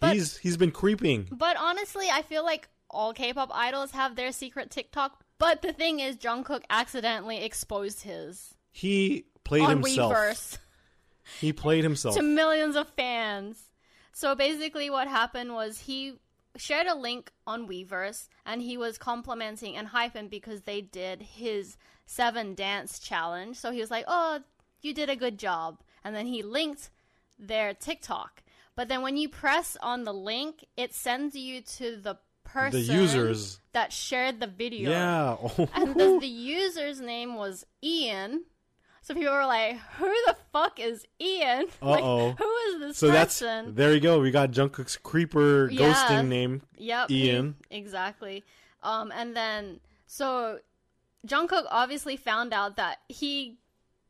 [0.01, 1.29] But he's he's been creeping.
[1.31, 5.24] but honestly, I feel like all K-pop idols have their secret TikTok.
[5.39, 10.13] But the thing is, Jungkook accidentally exposed his He played on himself.
[10.13, 10.59] Weverse
[11.41, 12.15] He played himself.
[12.17, 13.71] to millions of fans.
[14.13, 16.15] So basically, what happened was he
[16.57, 21.77] shared a link on Weverse, and he was complimenting and hyping because they did his
[22.07, 23.57] seven dance challenge.
[23.57, 24.41] So he was like, "Oh,
[24.81, 26.91] you did a good job," and then he linked
[27.39, 28.43] their TikTok.
[28.77, 32.19] But then when you press on the link, it sends you to the
[32.55, 33.61] person users.
[33.73, 34.91] that shared the video.
[34.91, 35.37] yeah.
[35.43, 35.69] Oh.
[35.75, 38.45] And the, the user's name was Ian.
[39.03, 41.67] So people were like, "Who the fuck is Ian?
[41.83, 44.19] Like, who is this so that's there you go.
[44.21, 45.93] We got Jungkook's creeper Yeah.
[45.93, 46.63] ghosting name.
[46.79, 47.57] Yep, Ian.
[47.71, 48.45] exactly.
[48.83, 50.61] Um, and then so
[51.27, 53.59] Jungkook obviously found out that he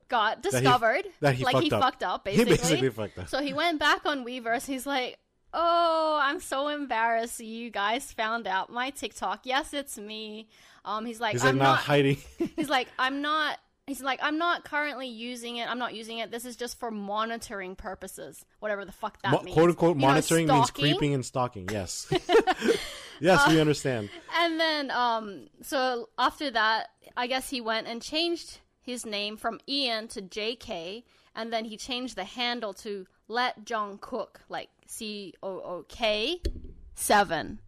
[0.09, 1.83] got he- discovered, that he like fucked he up.
[1.83, 2.57] fucked up, He basically.
[2.57, 3.29] basically fucked up.
[3.29, 4.67] So he went back on Weverse.
[4.67, 5.19] He's like,
[5.55, 7.41] "Oh, I'm so embarrassed.
[7.41, 9.41] You guys found out my TikTok.
[9.45, 10.49] Yes, it's me."
[10.85, 12.19] Um, he's like, He's like "I'm not, not hiding.
[12.57, 13.59] He's like, I'm not.
[13.87, 15.69] He's like, I'm not currently using it.
[15.69, 16.31] I'm not using it.
[16.31, 19.55] This is just for monitoring purposes, whatever the fuck that Mo- means.
[19.55, 21.69] quote unquote You know, monitoring means creeping and stalking.
[21.71, 22.07] Yes.
[23.21, 24.09] yes, we understand.
[24.39, 29.61] And then, um, so after that, I guess he went and changed his name from
[29.69, 31.03] Ian to JK,
[31.35, 36.41] and then he changed the handle to Let John Cook, like C O O K
[36.95, 37.61] seven.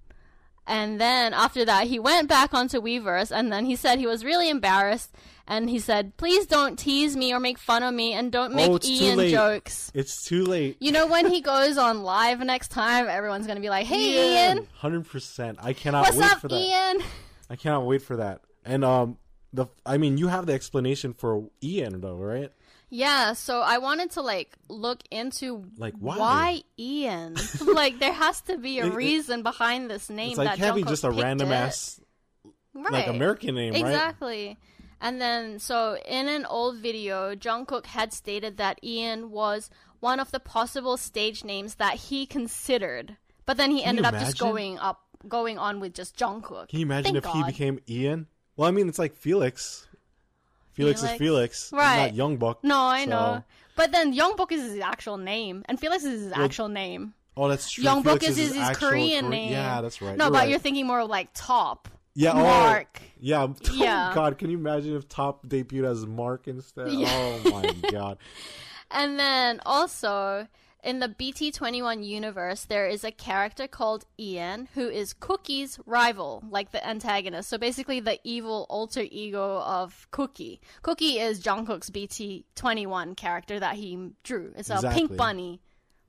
[0.69, 4.25] And then after that, he went back onto Weverse, and then he said he was
[4.25, 5.15] really embarrassed,
[5.47, 8.71] and he said, "Please don't tease me or make fun of me, and don't make
[8.71, 10.77] oh, Ian jokes." It's too late.
[10.81, 14.67] You know, when he goes on live next time, everyone's gonna be like, "Hey, Ian,
[14.75, 15.59] Hundred percent.
[15.63, 16.57] I cannot what's wait up, for that.
[16.57, 17.03] Ian?"
[17.49, 18.41] I cannot wait for that.
[18.65, 19.19] And um,
[19.53, 22.51] the I mean, you have the explanation for Ian though, right?
[22.89, 26.63] Yeah, so I wanted to like look into Like, why?
[26.79, 27.37] Ian.
[27.67, 30.59] like there has to be a It- it- reason behind this name It's like that
[30.59, 31.55] can't be Jungkook just a random it.
[31.55, 32.01] ass
[32.75, 32.93] right.
[32.93, 33.81] like American name, right?
[33.81, 34.59] Exactly.
[35.01, 39.69] And then so in an old video, Jungkook had stated that Ian was
[40.01, 43.17] one of the possible stage names that he considered.
[43.45, 46.69] But then he Can ended up just going up going on with just Jungkook.
[46.69, 48.27] Can you imagine Thank if he became Ian?
[48.57, 49.87] Well, I mean, it's like Felix.
[50.77, 51.19] Felix, is Felix.
[51.19, 51.97] Felix, Right.
[52.07, 52.63] not Young Buck.
[52.63, 53.45] No, I so- know.
[53.77, 57.13] But then Yongbok is his actual name, and Felix is his actual name.
[57.37, 57.85] Oh, that's true.
[57.85, 59.53] Young Felix Book is his, actual Korean Kore- name.
[59.53, 60.17] Yeah, that's right.
[60.17, 60.49] No, You're but right.
[60.49, 61.89] you're thinking more of like Top.
[62.15, 63.01] yeah, oh, Mark.
[63.03, 64.09] Oh, yeah, Yeah.
[64.11, 66.91] Oh God, can you imagine if Top debuted as Mark instead?
[66.93, 67.09] Yeah.
[67.45, 68.17] Oh my God.
[68.91, 70.47] And then also
[70.87, 76.71] in the BT21 universe, there is a character called Ian who is Cooky's rival, like
[76.71, 77.49] the antagonist.
[77.49, 80.61] So basically, the evil alter ego of Cooky.
[80.83, 84.53] Cooky is Jungkook's BT21 character that he drew.
[84.57, 85.01] It's a Exactly.
[85.01, 85.61] pink bunny.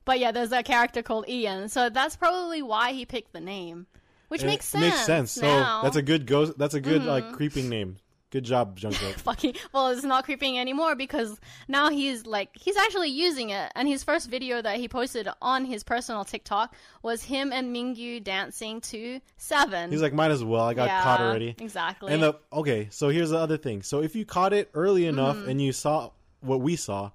[0.05, 1.69] But yeah, there's a character called Ian.
[1.69, 3.87] So that's probably why he picked the name,
[4.27, 4.85] which makes sense.
[4.85, 5.31] Makes sense.
[5.31, 5.63] So now.
[5.63, 5.85] Mm-hmm.
[5.85, 6.57] that's a good ghost.
[6.57, 7.97] That's a good like creeping name.
[8.29, 9.13] Good job, Jungkook.
[9.19, 13.87] fucking well it's not creeping anymore because now he's like he's actually using it and
[13.87, 18.81] his first video that he posted on his personal tiktok was him and mingyu dancing
[18.81, 20.63] to seven He's like, might as well.
[20.65, 21.55] I got Yeah, caught already.
[21.57, 23.81] exactly And the okay, so here's the other thing.
[23.81, 25.49] So if you caught it early enough Mm-hmm.
[25.49, 26.11] and you saw
[26.41, 27.11] what we saw,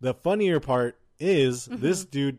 [0.00, 1.82] the funnier part is Mm-hmm.
[1.82, 2.38] this dude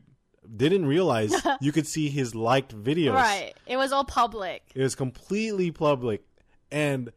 [0.58, 3.14] didn't realize you could see his liked videos.
[3.14, 6.24] right it was all public It was completely public,
[6.72, 7.12] and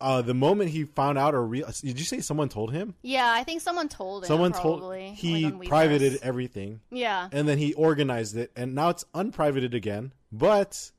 [0.00, 2.94] uh, the moment he found out or real, did you say someone told him?
[3.02, 7.48] yeah i think someone told him Someone probably, told he like privated everything, yeah and
[7.48, 10.90] then he organized it, and now it's unprivated again, but.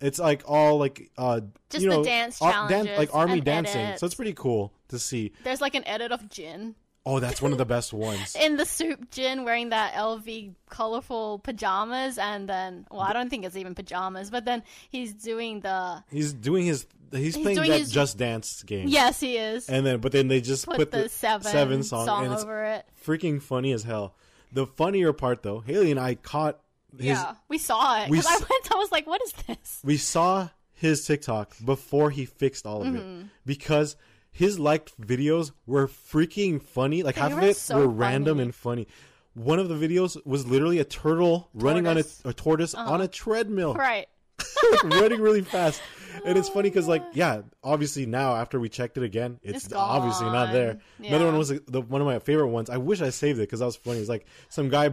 [0.00, 3.40] It's like all like uh Just you the know, dance ar- dan- challenges like army
[3.40, 3.80] dancing.
[3.80, 3.98] edits.
[3.98, 5.32] So it's pretty cool to see.
[5.42, 8.36] there's like an edit of jin Oh, that's one of the best ones.
[8.40, 13.44] in the soup jin wearing that lv colorful pajamas and then well i don't think
[13.44, 17.90] it's even pajamas but then he's doing the He's doing his he's, playing that his-
[17.90, 18.88] Just Dance game.
[18.88, 22.06] yes he is And then but then they just put, put, the, seven, seven song,
[22.06, 22.86] song, and over it.
[23.04, 24.14] freaking funny as hell.
[24.52, 26.58] The funnier part though, Haley and I caught
[26.96, 28.08] his yeah, we saw it.
[28.10, 28.72] we I went.
[28.72, 32.86] I was like, "What is this?" we saw his TikTok before he fixed all of
[32.88, 33.20] Mm-hmm.
[33.20, 33.96] it because
[34.30, 37.02] his liked videos were freaking funny.
[37.02, 38.86] Like They half of it so were random and funny.
[39.34, 42.20] One of the videos was literally a turtle running on Tortoise.
[42.20, 42.28] Uh-huh.
[42.28, 43.74] a, a tortoise on a treadmill.
[43.74, 44.06] Right.
[44.84, 45.82] running really fast.
[46.24, 49.72] And it's funny because, like, yeah, obviously now after we checked it again, it's, It's
[49.74, 50.74] obviously not there.
[50.74, 51.06] gone.
[51.06, 52.70] Another one was like, the one of my favorite ones.
[52.70, 53.98] I wish I saved it because that was funny.
[54.00, 54.90] It's like some guy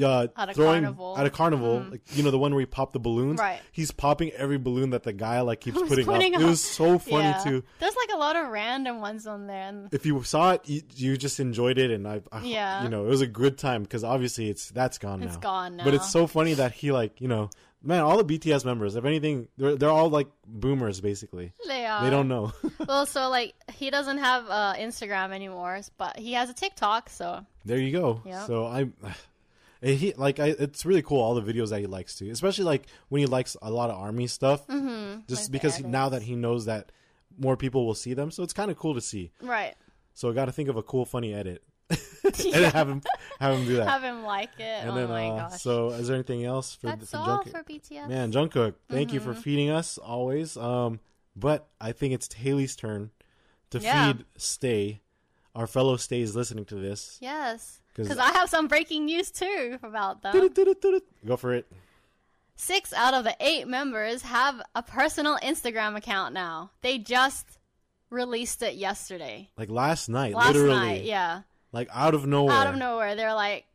[0.00, 1.18] uh, At a throwing carnival.
[1.18, 3.40] at a carnival, like you know the one where he popped the balloons.
[3.40, 3.58] Right.
[3.72, 6.40] He's popping every balloon that the guy like keeps putting, putting up.
[6.40, 6.46] up.
[6.46, 7.38] It was so funny Yeah.
[7.42, 7.64] too.
[7.80, 10.82] There's like a lot of random ones on there, and If you saw it, you,
[10.94, 12.84] you just enjoyed it, and I, I Yeah.
[12.84, 15.40] you know, it was a good time because obviously it's that's gone It's now.
[15.40, 15.84] gone now.
[15.84, 17.50] But it's so funny that he like you know,
[17.82, 21.52] man, all the BTS members, if anything, they're they're all like boomers basically.
[21.66, 22.02] they are.
[22.04, 22.52] they don't know.
[22.88, 27.10] Well, so like he doesn't have uh, Instagram anymore, but he has a TikTok.
[27.10, 28.22] So There you go.
[28.24, 28.46] Yep.
[28.46, 28.86] So I,
[29.86, 32.86] he like I, it's really cool all the videos that he likes to, especially like
[33.10, 34.66] when he likes a lot of army stuff.
[34.68, 35.20] Mm-hmm.
[35.28, 36.90] Just Like because he- now that he knows that
[37.38, 39.30] more people will see them, so it's kind of cool to see.
[39.42, 39.74] right,
[40.14, 41.62] So I got to think of a cool, funny edit,
[42.24, 43.02] and then have him
[43.40, 43.88] have him do that.
[43.88, 44.62] have him like it.
[44.62, 47.38] and oh then, my uh, gosh, so is there anything else for that's for all
[47.44, 47.50] Jungkook?
[47.50, 48.08] for BTS.
[48.08, 49.40] Man, Jungkook, thank you for Mm-hmm.
[49.40, 50.56] feeding us always.
[50.56, 51.00] Um,
[51.34, 53.10] but I think it's Haley's turn
[53.70, 54.12] to Yeah.
[54.12, 55.00] feed Stay.
[55.54, 57.18] Our fellow Stays listening to this.
[57.20, 57.80] Yes.
[57.94, 60.48] because I have some breaking news too about them.
[61.26, 61.66] Go for it.
[62.56, 66.70] Six out of the eight members have a personal Instagram account now.
[66.82, 67.58] They just
[68.10, 69.48] released it yesterday.
[69.56, 70.74] Like last night, Last literally.
[70.76, 71.42] night, yeah.
[71.72, 72.54] Like out of nowhere.
[72.54, 73.66] Out of nowhere, they're like,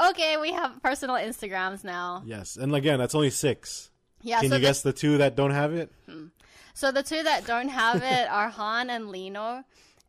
[0.00, 2.22] okay, we have personal Instagrams now.
[2.26, 3.90] Yes, and again, that's only six.
[4.22, 5.92] Yeah, Can so you the, guess the two that don't have it?
[6.08, 6.26] Hmm.
[6.72, 9.64] so the two that don't have it are Han and Lee Know.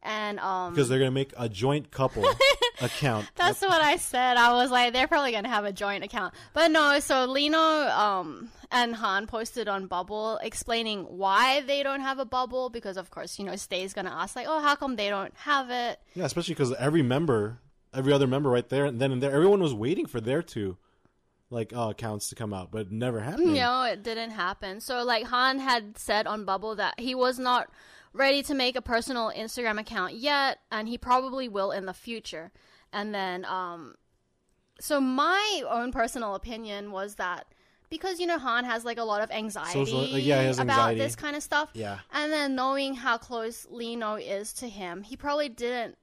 [0.06, 2.24] And um Because they're gonna make a joint couple
[2.82, 3.28] account.
[3.36, 4.38] That's what I said.
[4.38, 7.00] I was like, they're probably gonna have a joint account, but no.
[7.00, 12.26] So Lee Know um, and Han posted on Bubble explaining why they don't have a
[12.26, 15.34] bubble because, of course, you know, Stay's gonna ask like, oh, how come they don't
[15.38, 16.00] have it?
[16.14, 17.60] Yeah, especially because every member,
[17.94, 20.78] every other member, right there and then and there, everyone was waiting for their two,
[21.50, 23.54] like uh, accounts to come out, but it never happened.
[23.56, 24.82] No, it didn't happen.
[24.82, 27.70] So like Han had said on Bubble that he was not
[28.16, 32.52] ready to make a personal Instagram account yet, and he probably will in the future.
[32.94, 33.96] And then um
[34.80, 37.46] so my own personal opinion was that
[37.90, 41.00] because you know Han has like a lot of anxiety, Social- uh, yeah, about anxiety.
[41.00, 41.70] this kind of stuff.
[41.74, 42.00] Yeah.
[42.12, 45.98] And then knowing how close Lee Know is to him, he probably didn't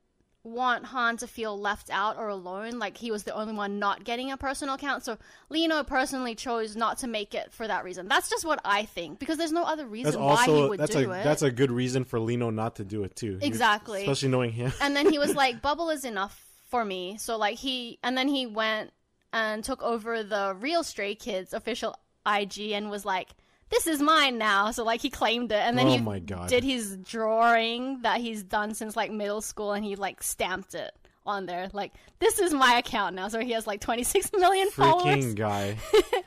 [0.44, 4.02] want Han to feel left out or alone, like he was the only one not
[4.04, 5.04] getting a personal account.
[5.04, 5.16] So
[5.50, 8.08] Lee Know personally chose not to make it for that reason.
[8.08, 10.92] That's just what I think because there's no other reason That's why he would that's
[10.96, 11.24] do a it.
[11.24, 13.38] that's a good reason for Lee Know not to do it too.
[13.40, 14.00] Exactly.
[14.00, 14.72] especially knowing him.
[14.80, 18.26] and then he was like, "Bubble is enough for me." So like he, and then
[18.28, 18.90] he went
[19.32, 23.28] and took over the real Stray Kids official IG and was like,
[23.72, 26.48] "This is mine now." So like he claimed it, and then Oh he my God.
[26.48, 30.92] did his drawing that he's done since like middle school, and he like stamped it
[31.26, 35.24] on there, like, "This is my account now." So he has like 26 million followers.
[35.24, 35.76] Freaking guy.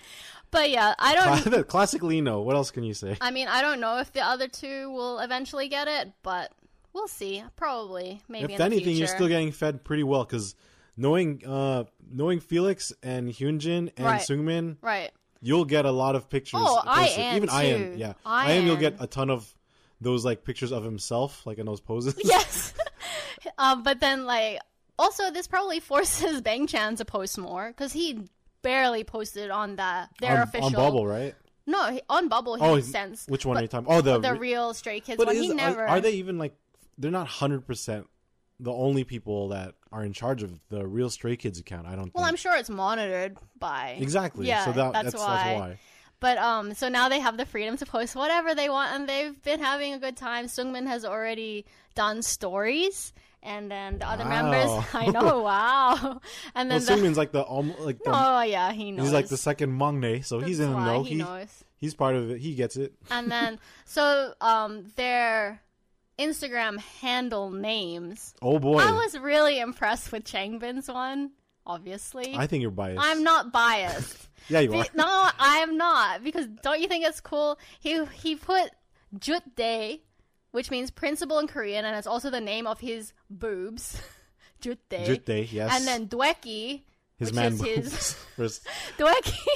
[0.51, 1.67] But yeah, I don't.
[1.67, 2.39] Classic Lee Know.
[2.41, 3.17] What else can you say?
[3.19, 6.53] I mean, I don't know if the other two will eventually get it, but
[6.93, 7.43] we'll see.
[7.57, 8.53] Probably, maybe.
[8.53, 10.55] if in anything, you're still getting fed pretty well because
[10.95, 14.21] knowing uh knowing Felix and Hyunjin and Right.
[14.21, 15.11] Seungmin, right.
[15.45, 16.59] You'll get a lot of pictures.
[16.63, 17.19] Oh, posted.
[17.19, 17.55] I.N even too.
[17.55, 19.47] I.N, yeah, I.N, you'll get a ton of
[20.01, 22.15] those like pictures of himself, like in those poses.
[22.23, 22.73] yes.
[23.59, 24.59] um, but then, like,
[24.97, 28.21] also, this probably forces Bang Chan to post more because he
[28.63, 31.35] barely posted on that their on, official on Bubble, right?
[31.67, 33.27] No, he, on Bubble he Oh, sends.
[33.27, 33.87] which one but are you talking?
[33.87, 35.35] Oh, the the real Stray Kids But one.
[35.35, 35.87] is, he are- never.
[35.87, 36.55] are, they even like?
[36.97, 38.07] They're not hundred percent
[38.59, 41.87] the only people that are in charge of the real Stray Kids account.
[41.87, 42.13] I don't.
[42.13, 42.27] Well, think.
[42.33, 44.47] I'm sure it's monitored by exactly.
[44.47, 45.35] Yeah, so that, that's, that's, why.
[45.43, 45.79] that's why.
[46.21, 49.41] But um, so now they have the freedom to post whatever they want, and they've
[49.43, 50.45] been having a good time.
[50.45, 54.29] Seungmin has already done stories, and then the other Wow.
[54.49, 56.19] members, I know, wow.
[56.55, 59.07] And Well, then the, Seungmin's like the almo- like the oh yeah, he knows.
[59.07, 61.03] he's like the second maknae, so he's in the know.
[61.03, 61.63] He He, knows.
[61.77, 62.39] he's part of it.
[62.39, 62.93] He gets it.
[63.11, 65.61] And then so um, their
[66.19, 68.33] Instagram handle names.
[68.41, 71.31] Oh boy, I was really impressed with Changbin's one.
[71.67, 73.01] Obviously, I think you're biased.
[73.03, 74.27] I'm not biased.
[74.47, 74.85] Yeah, you Be- are.
[74.93, 75.05] no,
[75.39, 77.57] I am not because don't you think it's cool?
[77.79, 78.69] He he put
[79.17, 80.01] Jutdae,
[80.51, 83.99] which means principal in Korean, and it's also the name of his boobs.
[84.61, 85.07] Jutdae.
[85.07, 85.71] Jutdae, yes.
[85.75, 86.83] And then Dwaekki,
[87.17, 88.13] His which man is his boobs.
[88.37, 88.67] First-
[88.99, 89.47] Dwaekki.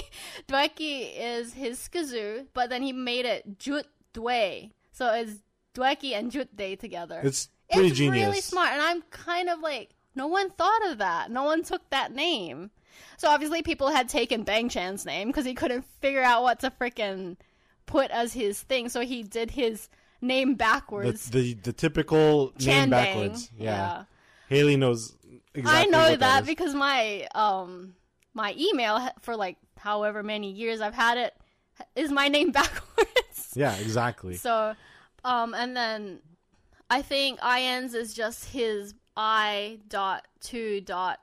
[0.47, 5.33] Dwaekki is his SKZOO, but then he made it Jutdue, so it's
[5.75, 7.21] Dwaekki and Jutdae together.
[7.23, 8.25] It's pretty it's genius.
[8.25, 11.31] really smart, and I'm kind of like, no one thought of that.
[11.31, 12.71] No one took that name.
[13.17, 16.71] So obviously, people had taken Bang Chan's name because he couldn't figure out what to
[16.71, 17.37] frickin'
[17.85, 18.89] put as his thing.
[18.89, 19.89] So he did his
[20.21, 21.29] name backwards.
[21.29, 23.17] the the typical Chan name Bang.
[23.17, 23.51] backwards.
[23.57, 23.65] Yeah.
[23.65, 24.03] Yeah.
[24.49, 25.15] Haley knows
[25.53, 25.81] exactly.
[25.81, 26.47] I know that is.
[26.47, 27.93] because my um
[28.33, 31.33] my email for like however many years I've had it
[31.95, 33.53] is my name backwards.
[33.55, 34.35] Yeah, exactly.
[34.35, 34.75] So,
[35.23, 36.19] um, and then
[36.89, 41.19] I think I.N's is just his I dot two dot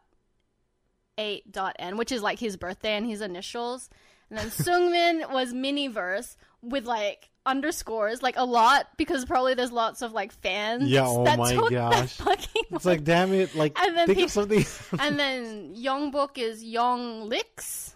[1.19, 3.89] 8.n, which is like his birthday and his initials.
[4.31, 10.03] And then Seungmin was Miniverse with like underscores, like a lot, because probably there's lots
[10.03, 10.89] of like fans.
[10.89, 12.21] Yeah, oh that my took that gosh.
[12.73, 13.55] It's like, damn it!
[13.55, 14.67] Like, And then think peop- of something.
[14.99, 17.95] and then Yongbok is Yonglix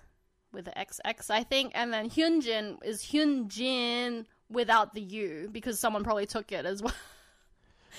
[0.53, 6.05] with the XX, I think, and then Hyunjin is Hyunjin without the U because someone
[6.05, 6.94] probably took it as well.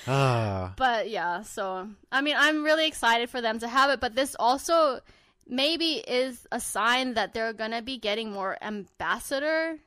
[0.07, 4.15] ah, But yeah, so I mean, I'm really excited for them to have it, but
[4.15, 4.99] this also
[5.47, 9.77] maybe is a sign that they're gonna be getting more ambassador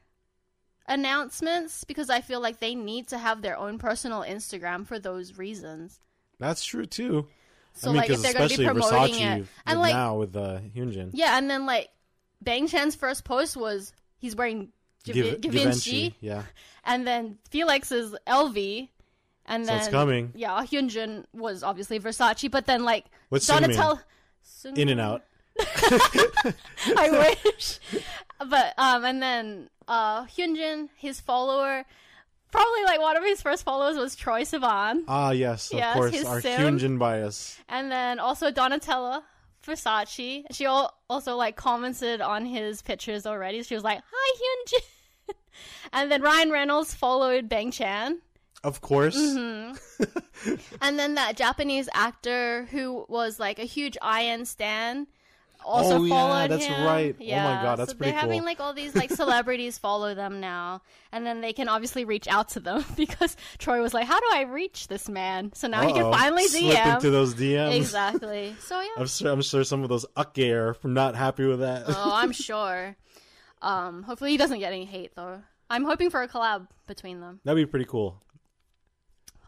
[0.86, 5.38] announcements because I feel like they need to have their own personal Instagram for those
[5.38, 6.00] reasons.
[6.38, 7.26] that's true too.
[7.76, 10.16] So I mean, like if they're gonna be especially promoting Versace it, and like now
[10.16, 11.10] with uh, Hyunjin.
[11.12, 11.88] yeah, and then like
[12.40, 14.68] Bang Chan's first post was he's wearing
[15.04, 16.42] Givenchy, yeah.
[16.84, 18.88] and then Felix is LV,
[19.46, 20.32] and So then it's coming.
[20.34, 24.00] Yeah, Hyunjin was obviously Versace, but then like What's Donatella.
[24.42, 25.24] Sung- In and out.
[26.96, 27.78] I wish.
[28.38, 31.84] But um, and then uh, Hyunjin, his follower,
[32.50, 36.24] probably like one of his first followers was Troye Sivan, Ah, yes, of Yes, course,
[36.24, 36.60] our sim.
[36.78, 37.58] Hyunjin bias.
[37.68, 39.22] and then also Donatella
[39.66, 40.44] Versace.
[40.50, 43.62] She al- also like commented on his pictures already.
[43.62, 44.84] She was like, "Hi Hyunjin,"
[45.92, 48.18] and then Ryan Reynolds followed Bang Chan.
[48.62, 49.16] Of course.
[49.16, 49.74] Mm-hmm.
[50.80, 55.06] And then that Japanese actor who was like a huge IN stan
[55.64, 56.84] also Oh, yeah, followed that's him.
[56.84, 57.14] right.
[57.18, 60.14] Oh my Yeah, God, that's so pretty they're having like all these like celebrities follow
[60.14, 60.82] them now,
[61.12, 64.26] and then they can obviously reach out to them because Troy was like, "How do
[64.32, 66.94] I reach this man?" So now he can finally Slip DM.
[66.96, 67.76] into those DMs.
[67.76, 68.54] Exactly.
[68.60, 68.88] So yeah.
[68.98, 71.84] I'm sure, I'm sure some of those are from not happy with that.
[71.88, 72.96] oh, I'm sure.
[73.64, 75.42] Um, hopefully he doesn't get any hate though.
[75.70, 77.40] I'm hoping for a collab between them.
[77.44, 78.20] That'd be pretty cool.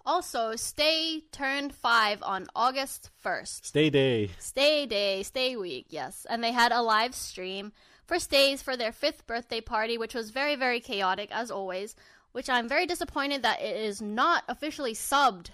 [0.06, 3.66] Also, Stay turned five on August 1st.
[3.66, 4.30] Stay day.
[4.38, 6.26] Stay Day, Stay Week, yes.
[6.30, 7.72] And they had a live stream
[8.06, 11.94] for Stays for their fifth birthday party, which was very, very chaotic, as always.
[12.32, 15.48] Which I'm very disappointed that it is not officially subbed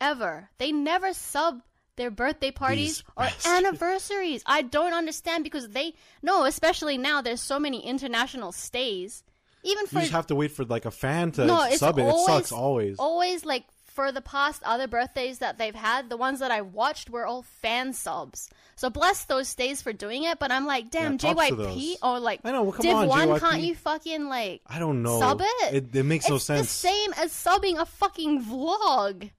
[0.00, 0.48] ever.
[0.58, 1.62] They never sub
[2.00, 3.46] their birthday parties These or bastards.
[3.46, 4.42] anniversaries.
[4.46, 9.22] I don't understand because they, no, especially now, there's so many international stays.
[9.62, 11.98] Even for You just have to wait for like a fan to no, it's sub
[11.98, 12.02] it.
[12.02, 12.96] always, it sucks always.
[12.98, 17.10] Always like for the past other birthdays that they've had, the ones that I watched
[17.10, 18.48] were all fan subs.
[18.76, 20.38] So bless those stays for doing it.
[20.38, 23.28] But I'm like, damn, Yeah, JYP or like I know, well, come Div on, One,
[23.28, 23.40] JYP.
[23.40, 25.18] can't you fucking like I don't know.
[25.20, 25.74] sub it?
[25.74, 26.62] It, it makes no sense.
[26.68, 29.30] the same as subbing a fucking vlog.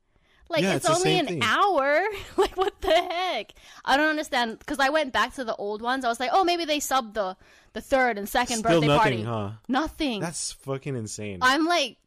[0.51, 1.41] Like Yeah, it's, it's only an thing.
[1.43, 2.01] hour.
[2.37, 3.53] like what the heck?
[3.85, 6.05] I don't understand because I went back to the old ones.
[6.05, 7.35] I was like, oh, maybe they subbed the
[7.73, 9.23] the third and second Still birthday nothing, party.
[9.23, 9.51] huh?
[9.67, 10.19] Nothing.
[10.19, 11.39] That's fucking insane.
[11.41, 11.97] I'm like,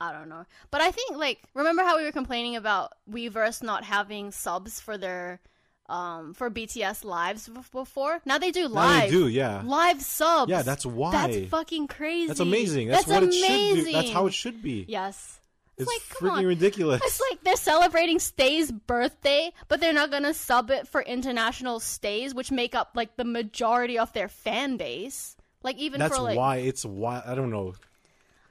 [0.00, 3.84] I don't know, but I think like remember how we were complaining about Weverse not
[3.84, 5.40] having subs for their
[5.88, 8.20] um for BTS lives before?
[8.24, 9.02] Now they do Now live.
[9.04, 9.62] they do, yeah.
[9.64, 10.50] Live subs.
[10.50, 11.12] Yeah, that's why.
[11.12, 12.28] That's fucking crazy.
[12.28, 12.88] That's amazing.
[12.88, 13.44] That's, what amazing.
[13.44, 13.92] it should do.
[13.92, 14.86] That's how it should be.
[14.88, 15.38] Yes.
[15.78, 16.02] It's like,
[16.32, 17.00] freaking ridiculous.
[17.04, 22.34] It's like they're celebrating Stay's birthday, but they're not gonna sub it for international stays,
[22.34, 25.36] which make up like the majority of their fan base.
[25.62, 27.74] Like even That's for like, why it's why I don't know.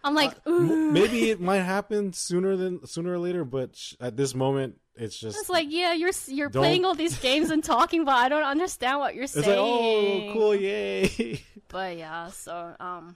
[0.04, 0.92] I'm like, ooh.
[0.92, 5.16] Maybe it might happen sooner than sooner or later, but sh- at this moment, it's
[5.20, 8.28] just It's like, yeah, you're you're Don't- playing all these games and talking, but I
[8.30, 9.48] don't understand what you're it's saying.
[9.48, 11.44] like oh cool yay.
[11.68, 13.16] But yeah, so um,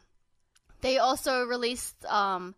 [0.82, 2.56] they also released um,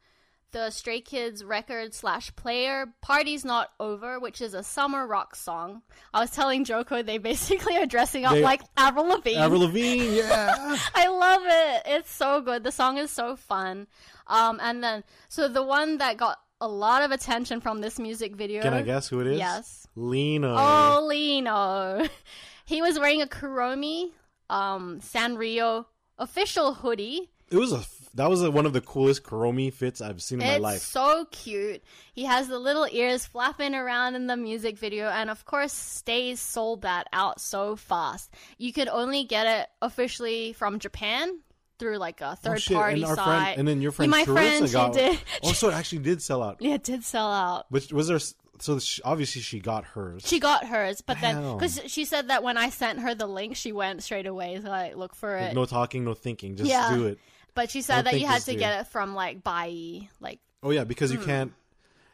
[0.52, 5.82] the Stray Kids record slash player "Party's Not Over," which is a summer rock song.
[6.14, 9.39] I was telling Joko they basically are dressing up They- like Avril Lavigne.
[9.39, 10.78] Avril Lavigne, yeah.
[10.95, 11.82] I love it.
[11.98, 12.64] It's so good.
[12.64, 13.88] The song is so fun.
[14.28, 18.36] Um, and then so the one that got a lot of attention from this music
[18.36, 18.62] video.
[18.62, 19.39] Can I guess who it is?
[19.39, 19.88] Yes.
[19.95, 20.56] Lena.
[20.58, 22.08] Oh, Lee Know.
[22.66, 24.12] He was wearing a Kuromi
[24.50, 25.86] um, Sanrio
[26.18, 27.30] official hoodie.
[27.50, 27.80] It was a
[28.16, 30.82] that was uh, one of the coolest Kuromi fits I've seen in my life.
[30.82, 31.84] so cute.
[32.14, 36.39] He has the little ears flapping around in the music video, and of course, Stays
[36.39, 38.32] sold that out so fast.
[38.58, 41.39] You could only get it officially from Japan
[41.80, 43.26] through like a Oh, third shit, party and our site.
[43.26, 44.93] friend, and then your Yeah, friend my Charissa friend, she got.
[44.93, 45.20] did.
[45.43, 46.58] Oh, so it actually did sell out.
[46.60, 47.66] Yeah, it did sell out.
[47.70, 48.20] Which was there?
[48.60, 50.24] So she, obviously she got hers.
[50.26, 53.55] She got hers, but then because she said that when I sent her the link,
[53.55, 55.53] she went straight away to like look for it.
[55.53, 56.55] no talking, no thinking.
[56.55, 56.89] Just Yeah.
[56.89, 57.20] do it.
[57.58, 60.84] But she said that you had to get it from like Bai, like Oh yeah,
[60.86, 61.18] because Hmm.
[61.20, 61.53] you can't.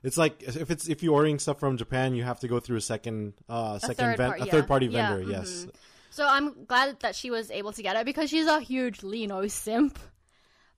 [0.04, 2.78] It's like if it's if you're ordering stuff from Japan, you have to go through
[2.78, 4.52] a second uh second third ven- par- a yeah.
[4.52, 5.32] third party Yeah, vendor.
[5.32, 5.68] Yes.
[6.12, 9.28] So I'm glad that she was able to get it because she's a huge Lee
[9.28, 10.00] Know simp.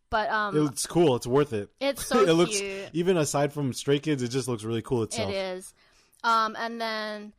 [0.09, 1.15] But um, It's cool.
[1.15, 1.69] It's worth it.
[1.79, 2.89] It's so it looks cute.
[2.93, 5.31] even aside from Stray Kids, it just looks really cool it itself.
[5.33, 5.73] is.
[6.23, 7.33] Um, and then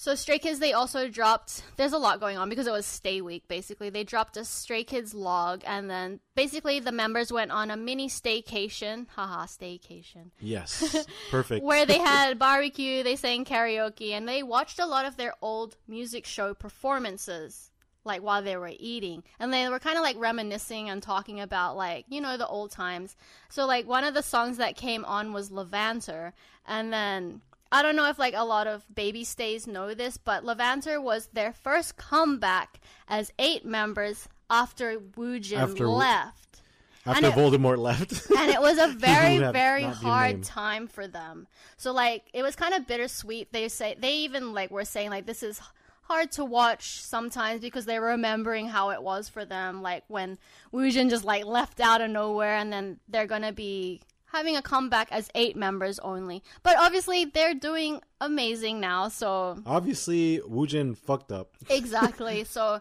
[0.00, 1.64] So Stray Kids, they also dropped.
[1.76, 3.48] There's a lot going on because it was Stay Week.
[3.48, 7.76] Basically, they dropped a Stray Kids log, and then basically the members went on a
[7.76, 9.08] mini staycation.
[9.16, 10.30] Haha, staycation.
[10.38, 11.64] Yes, perfect.
[11.64, 15.76] Where they had barbecue, they sang karaoke, and they watched a lot of their old
[15.88, 17.72] music show performances,
[18.04, 21.76] like while they were eating, and they were kind of like reminiscing and talking about
[21.76, 23.16] like you know the old times.
[23.48, 26.34] So like one of the songs that came on was Levanter,
[26.64, 27.40] and then
[27.70, 31.28] I don't know if like a lot of baby stays know this, but Levanter was
[31.32, 36.62] their first comeback as eight members after Woojin After left.
[37.04, 41.46] After and it- Voldemort left, And it was a very, very hard time for them.
[41.76, 43.52] So like it was kind of bittersweet.
[43.52, 45.60] They say they even like were saying like this is
[46.02, 50.38] hard to watch sometimes because they're remembering how it was for them, like when
[50.72, 54.00] Woojin just like left out of nowhere and then they're gonna be
[54.32, 56.42] having a comeback as eight members only.
[56.62, 61.50] But obviously they're doing amazing now, so obviously Woojin fucked up.
[61.70, 62.44] exactly.
[62.44, 62.80] so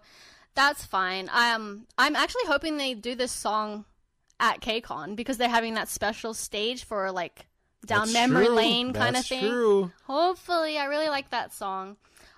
[0.55, 1.29] that's fine.
[1.31, 3.85] I'm I'm actually hoping they do this song
[4.39, 7.45] at KCON because they're having that special stage for like
[7.85, 8.55] down That's memory true.
[8.55, 9.47] lane kind of That's thing.
[9.47, 9.91] True.
[10.05, 11.97] Hopefully, I really like that song.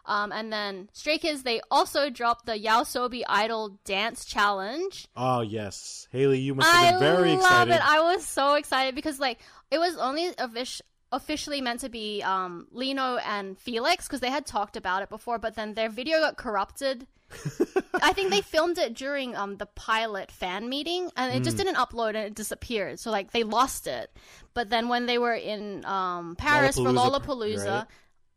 [0.09, 5.07] Um, and then Stray Kids, they also dropped the YOASOBI Idol Dance Challenge.
[5.15, 7.39] Oh yes, Haley, you must have I been very love
[7.69, 7.75] excited.
[7.75, 7.81] it.
[7.87, 9.39] I was so excited because like
[9.69, 10.81] it was only offic-
[11.11, 15.09] officially meant to be um, Lee Know and Felix because they had talked about it
[15.09, 17.05] before, but then their video got corrupted.
[18.01, 21.65] I think they filmed it during um, the pilot fan meeting, and it just Hmm.
[21.65, 22.99] didn't upload and it disappeared.
[22.99, 24.09] So like they lost it.
[24.55, 27.67] But then when they were in um, Paris for Lollapalooza, Lollapalooza.
[27.79, 27.87] right?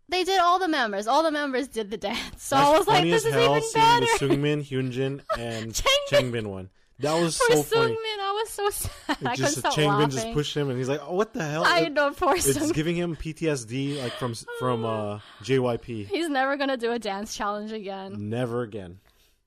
[0.09, 1.07] They did all the members.
[1.07, 2.43] All the members did the dance.
[2.43, 5.73] So That's I was like, "This as is even seeing better." the Seungmin, Hyunjin, and
[6.11, 6.47] Changbin.
[6.47, 6.69] One.
[6.99, 7.93] That was For so funny.
[7.95, 9.17] Seungmin, I was so sad.
[9.25, 10.11] I It just Changbin laughing.
[10.11, 12.75] just pushed him, and he's like, "Oh, what the hell?" I know, poor It's Seungmin.
[12.75, 16.07] giving him PTSD, like from from uh, JYP.
[16.09, 18.29] He's never gonna do a dance challenge again.
[18.29, 18.99] Never again.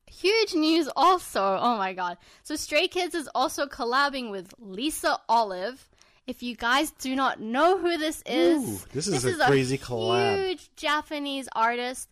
[0.07, 1.57] Huge news also.
[1.61, 2.17] Oh my god.
[2.43, 5.89] So Stray Kids is also collabing with LiSA Olive.
[6.27, 10.47] If you guys do not know who this is, Ooh, this is a crazy collab.
[10.47, 12.09] Huge Japanese artist,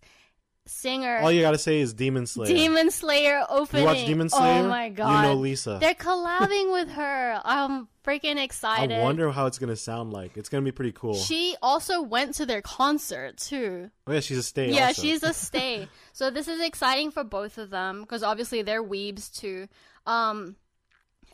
[0.67, 2.47] singer, All you gotta say is Demon Slayer.
[2.47, 3.83] Demon Slayer opening.
[3.83, 4.63] you watch Demon Slayer?
[4.63, 5.23] Oh my god.
[5.23, 5.79] You know LiSA.
[5.79, 7.41] They're collabing with her.
[7.43, 8.95] I'm freaking excited.
[8.95, 10.37] I wonder how it's gonna sound like.
[10.37, 11.15] It's gonna be pretty cool.
[11.15, 13.89] She also went to their concert too.
[14.07, 14.71] oh yeah, she's a stay.
[14.71, 15.01] Yeah, also.
[15.01, 15.87] she's a stay.
[16.11, 19.67] so this is exciting for both of them because obviously they're weebs too.
[20.05, 20.55] Um,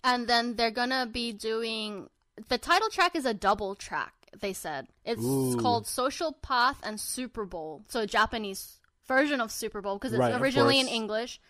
[0.03, 2.09] and then they're gonna be doing
[2.47, 4.13] the title track is a double track.
[4.39, 5.57] They said it's Ooh.
[5.59, 8.77] called Social Path and Super Bowl, so a Japanese
[9.07, 10.87] version of Super Bowl because it's Right, originally in.
[10.87, 11.41] English.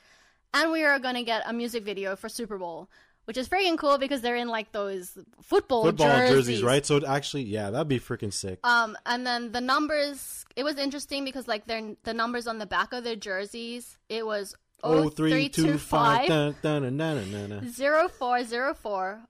[0.54, 2.90] And we are gonna get a music video for Super Bowl,
[3.26, 6.36] which is freaking cool because they're in like those football, football jerseys.
[6.48, 6.86] jerseys, right?
[6.86, 8.60] So it actually, yeah, that'd be freaking sick.
[8.64, 10.46] Um, and then the numbers.
[10.56, 13.98] It was interesting because like their the numbers on the back of their jerseys.
[14.10, 18.10] It was Oh three two five 0325 dun, dun, dun, dun, dun, dun.
[18.10, 19.22] 0404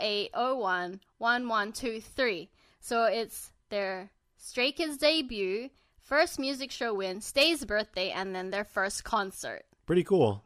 [0.00, 2.48] 0801 1123.
[2.80, 8.64] So it's their Stray Kids debut, first music show win, Stay's birthday, and then their
[8.64, 9.64] first concert.
[9.86, 10.42] Pretty cool.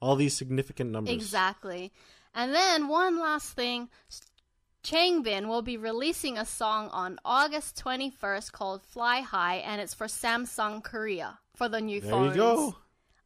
[0.00, 1.14] All these significant numbers.
[1.14, 1.92] Exactly.
[2.34, 3.88] And then one last thing.
[4.82, 10.06] Changbin will be releasing a song on August 21st called Fly High, and it's for
[10.06, 12.36] Samsung Korea for the new There phones.
[12.36, 12.76] There you go.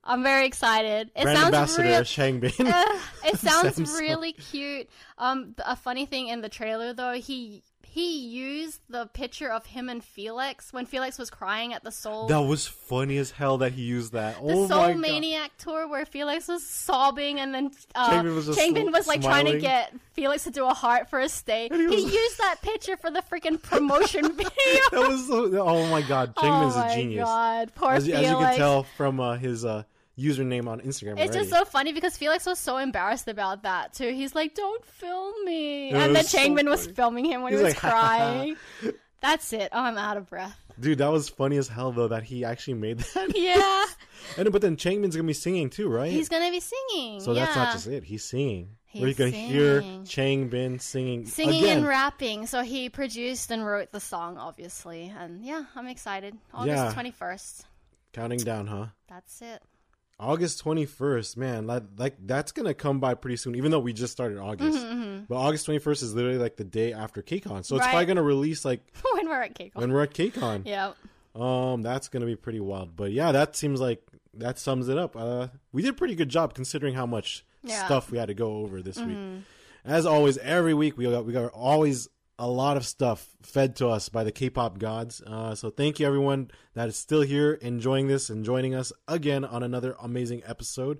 [0.08, 1.10] I'm very excited.
[1.14, 2.66] It Brand sounds ambassador real.
[2.66, 3.98] Uh, it sounds Samsung.
[4.00, 4.88] really cute.
[5.18, 9.88] Um, a funny thing in the trailer though, he he used the picture of him
[9.88, 12.26] and Felix when Felix was crying at the Seoul.
[12.28, 14.34] that was funny as hell that he used that.
[14.36, 15.00] the oh Seoul my god.
[15.00, 19.46] Maniac tour where Felix was sobbing and then uh, Changbin was Changbin was like trying
[19.46, 21.68] to get Felix to do a heart for a stay.
[21.72, 24.50] He He, was- used that picture for the freaking promotion video.
[24.92, 26.34] That was so, oh my god.
[26.36, 27.24] Changbin's oh a my genius.
[27.24, 29.82] god, poor As, you- as you can tell from uh, his uh,
[30.18, 31.12] username on Instagram.
[31.18, 31.38] It's already.
[31.38, 34.12] just so funny because Felix was so embarrassed about that too.
[34.12, 37.60] He's like, "Don't film me," It and then so Changbin was filming him when He's
[37.60, 38.56] he was like, crying.
[39.20, 39.70] That's it.
[39.72, 40.56] Oh, I'm out of breath.
[40.78, 43.36] Dude, that was funny as hell though that he actually made that.
[43.36, 43.84] Yeah,
[44.36, 46.10] and but then Changbin's gonna be singing too, right?
[46.10, 47.20] he's gonna be singing.
[47.20, 48.04] so that's not just it.
[48.04, 48.70] He's singing.
[48.90, 50.04] He's We're gonna hear singing.
[50.04, 51.78] Changbin singing, singing again.
[51.78, 52.46] and rapping.
[52.46, 56.36] So he produced and wrote the song, obviously, and yeah, I'm excited.
[56.54, 57.02] August Yeah.
[57.02, 57.64] 21st.
[58.14, 58.86] Counting down, huh?
[59.08, 59.60] That's it.
[60.20, 63.54] August 21st, man, like, like that's gonna come by pretty soon.
[63.54, 64.78] Even though we just started August,
[65.28, 67.90] but August 21st is literally like the day after KCON, so it's Right.
[67.90, 68.80] probably gonna release like
[69.12, 69.72] when we're at Cake.
[69.74, 70.62] when we're at KCON.
[70.66, 70.92] Yeah.
[71.36, 72.96] Um, that's gonna be pretty wild.
[72.96, 74.02] But yeah, that seems like
[74.34, 75.16] that sums it up.
[75.16, 77.76] Uh, we did a pretty good job considering how much Yeah.
[77.76, 77.86] Mm-hmm.
[77.86, 79.16] stuff we had to go over this week.
[79.84, 82.08] As always, every week we got we got always
[82.38, 85.20] a lot of stuff fed to us by the K-pop gods.
[85.20, 89.44] Uh, so thank you everyone that is still here enjoying this and joining us again
[89.44, 90.98] on another amazing episode.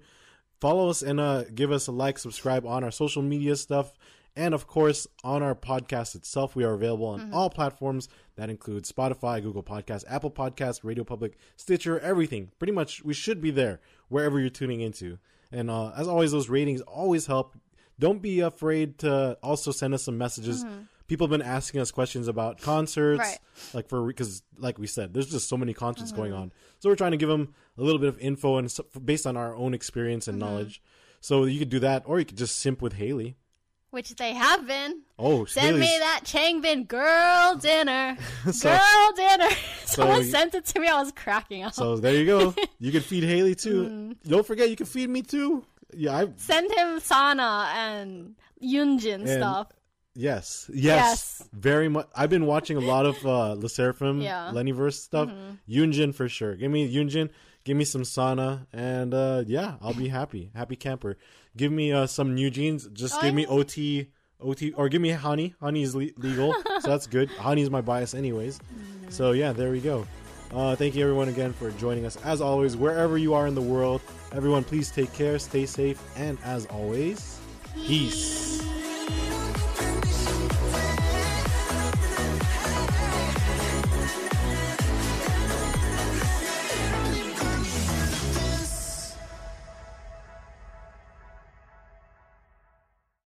[0.60, 3.92] Follow us and uh, give us a like, subscribe on our social media stuff,
[4.34, 6.56] and of course on our podcast itself.
[6.56, 8.08] We are available on all platforms.
[8.34, 12.50] That include Spotify, Google Podcasts, Apple Podcasts, Radio Public, Stitcher, everything.
[12.58, 15.18] Pretty much, we should be there wherever you're tuning into.
[15.52, 17.56] And uh, as always, those ratings always help.
[17.98, 20.64] Don't be afraid to also send us some messages.
[21.08, 23.38] People have been asking us questions about concerts, Right.
[23.74, 26.52] like for because, like we said, there's just so many concerts going on.
[26.80, 29.36] So we're trying to give them a little bit of info and so, based on
[29.36, 30.82] our own experience and knowledge.
[31.20, 33.36] So you could do that, or you could just simp with Haley.
[33.90, 35.00] Which they have been.
[35.18, 38.18] Oh, Send me that Changbin girl dinner.
[38.52, 39.48] So- girl dinner.
[39.86, 40.88] Someone you- sent it to me.
[40.88, 41.72] I was cracking up.
[41.72, 42.54] So there you go.
[42.78, 43.84] You can feed Haley too.
[43.88, 44.16] Mm.
[44.28, 45.64] Don't forget, you can feed me too.
[45.94, 49.68] Yeah, I Send him Sana and Yunjin stuff.
[50.14, 50.82] Yes, yes,
[51.40, 51.48] Yes.
[51.52, 52.08] very much.
[52.14, 54.46] I've been watching a lot of uh LE SSERAFIM, Yeah.
[54.52, 54.56] Mm-hmm.
[54.56, 55.30] Leniverse stuff.
[55.68, 56.56] Yunjin for sure.
[56.56, 57.30] Give me Yunjin.
[57.64, 60.50] Give me some Sana, and uh yeah, I'll be happy.
[60.54, 61.18] Happy camper.
[61.56, 62.92] Give me uh some NewJeans.
[62.92, 63.46] Just Oh, give me.
[63.46, 65.54] OT, OT, or give me Hanni.
[65.60, 67.30] Hanni is le- legal, so that's good.
[67.30, 68.58] Hanni is my bias, anyways.
[68.58, 69.12] Mm.
[69.12, 70.06] So yeah, there we go.
[70.52, 72.16] Uh, thank you everyone again for joining us.
[72.24, 74.00] As always, wherever you are in the world,
[74.32, 77.38] everyone please take care, stay safe, and as always,
[77.86, 78.62] peace.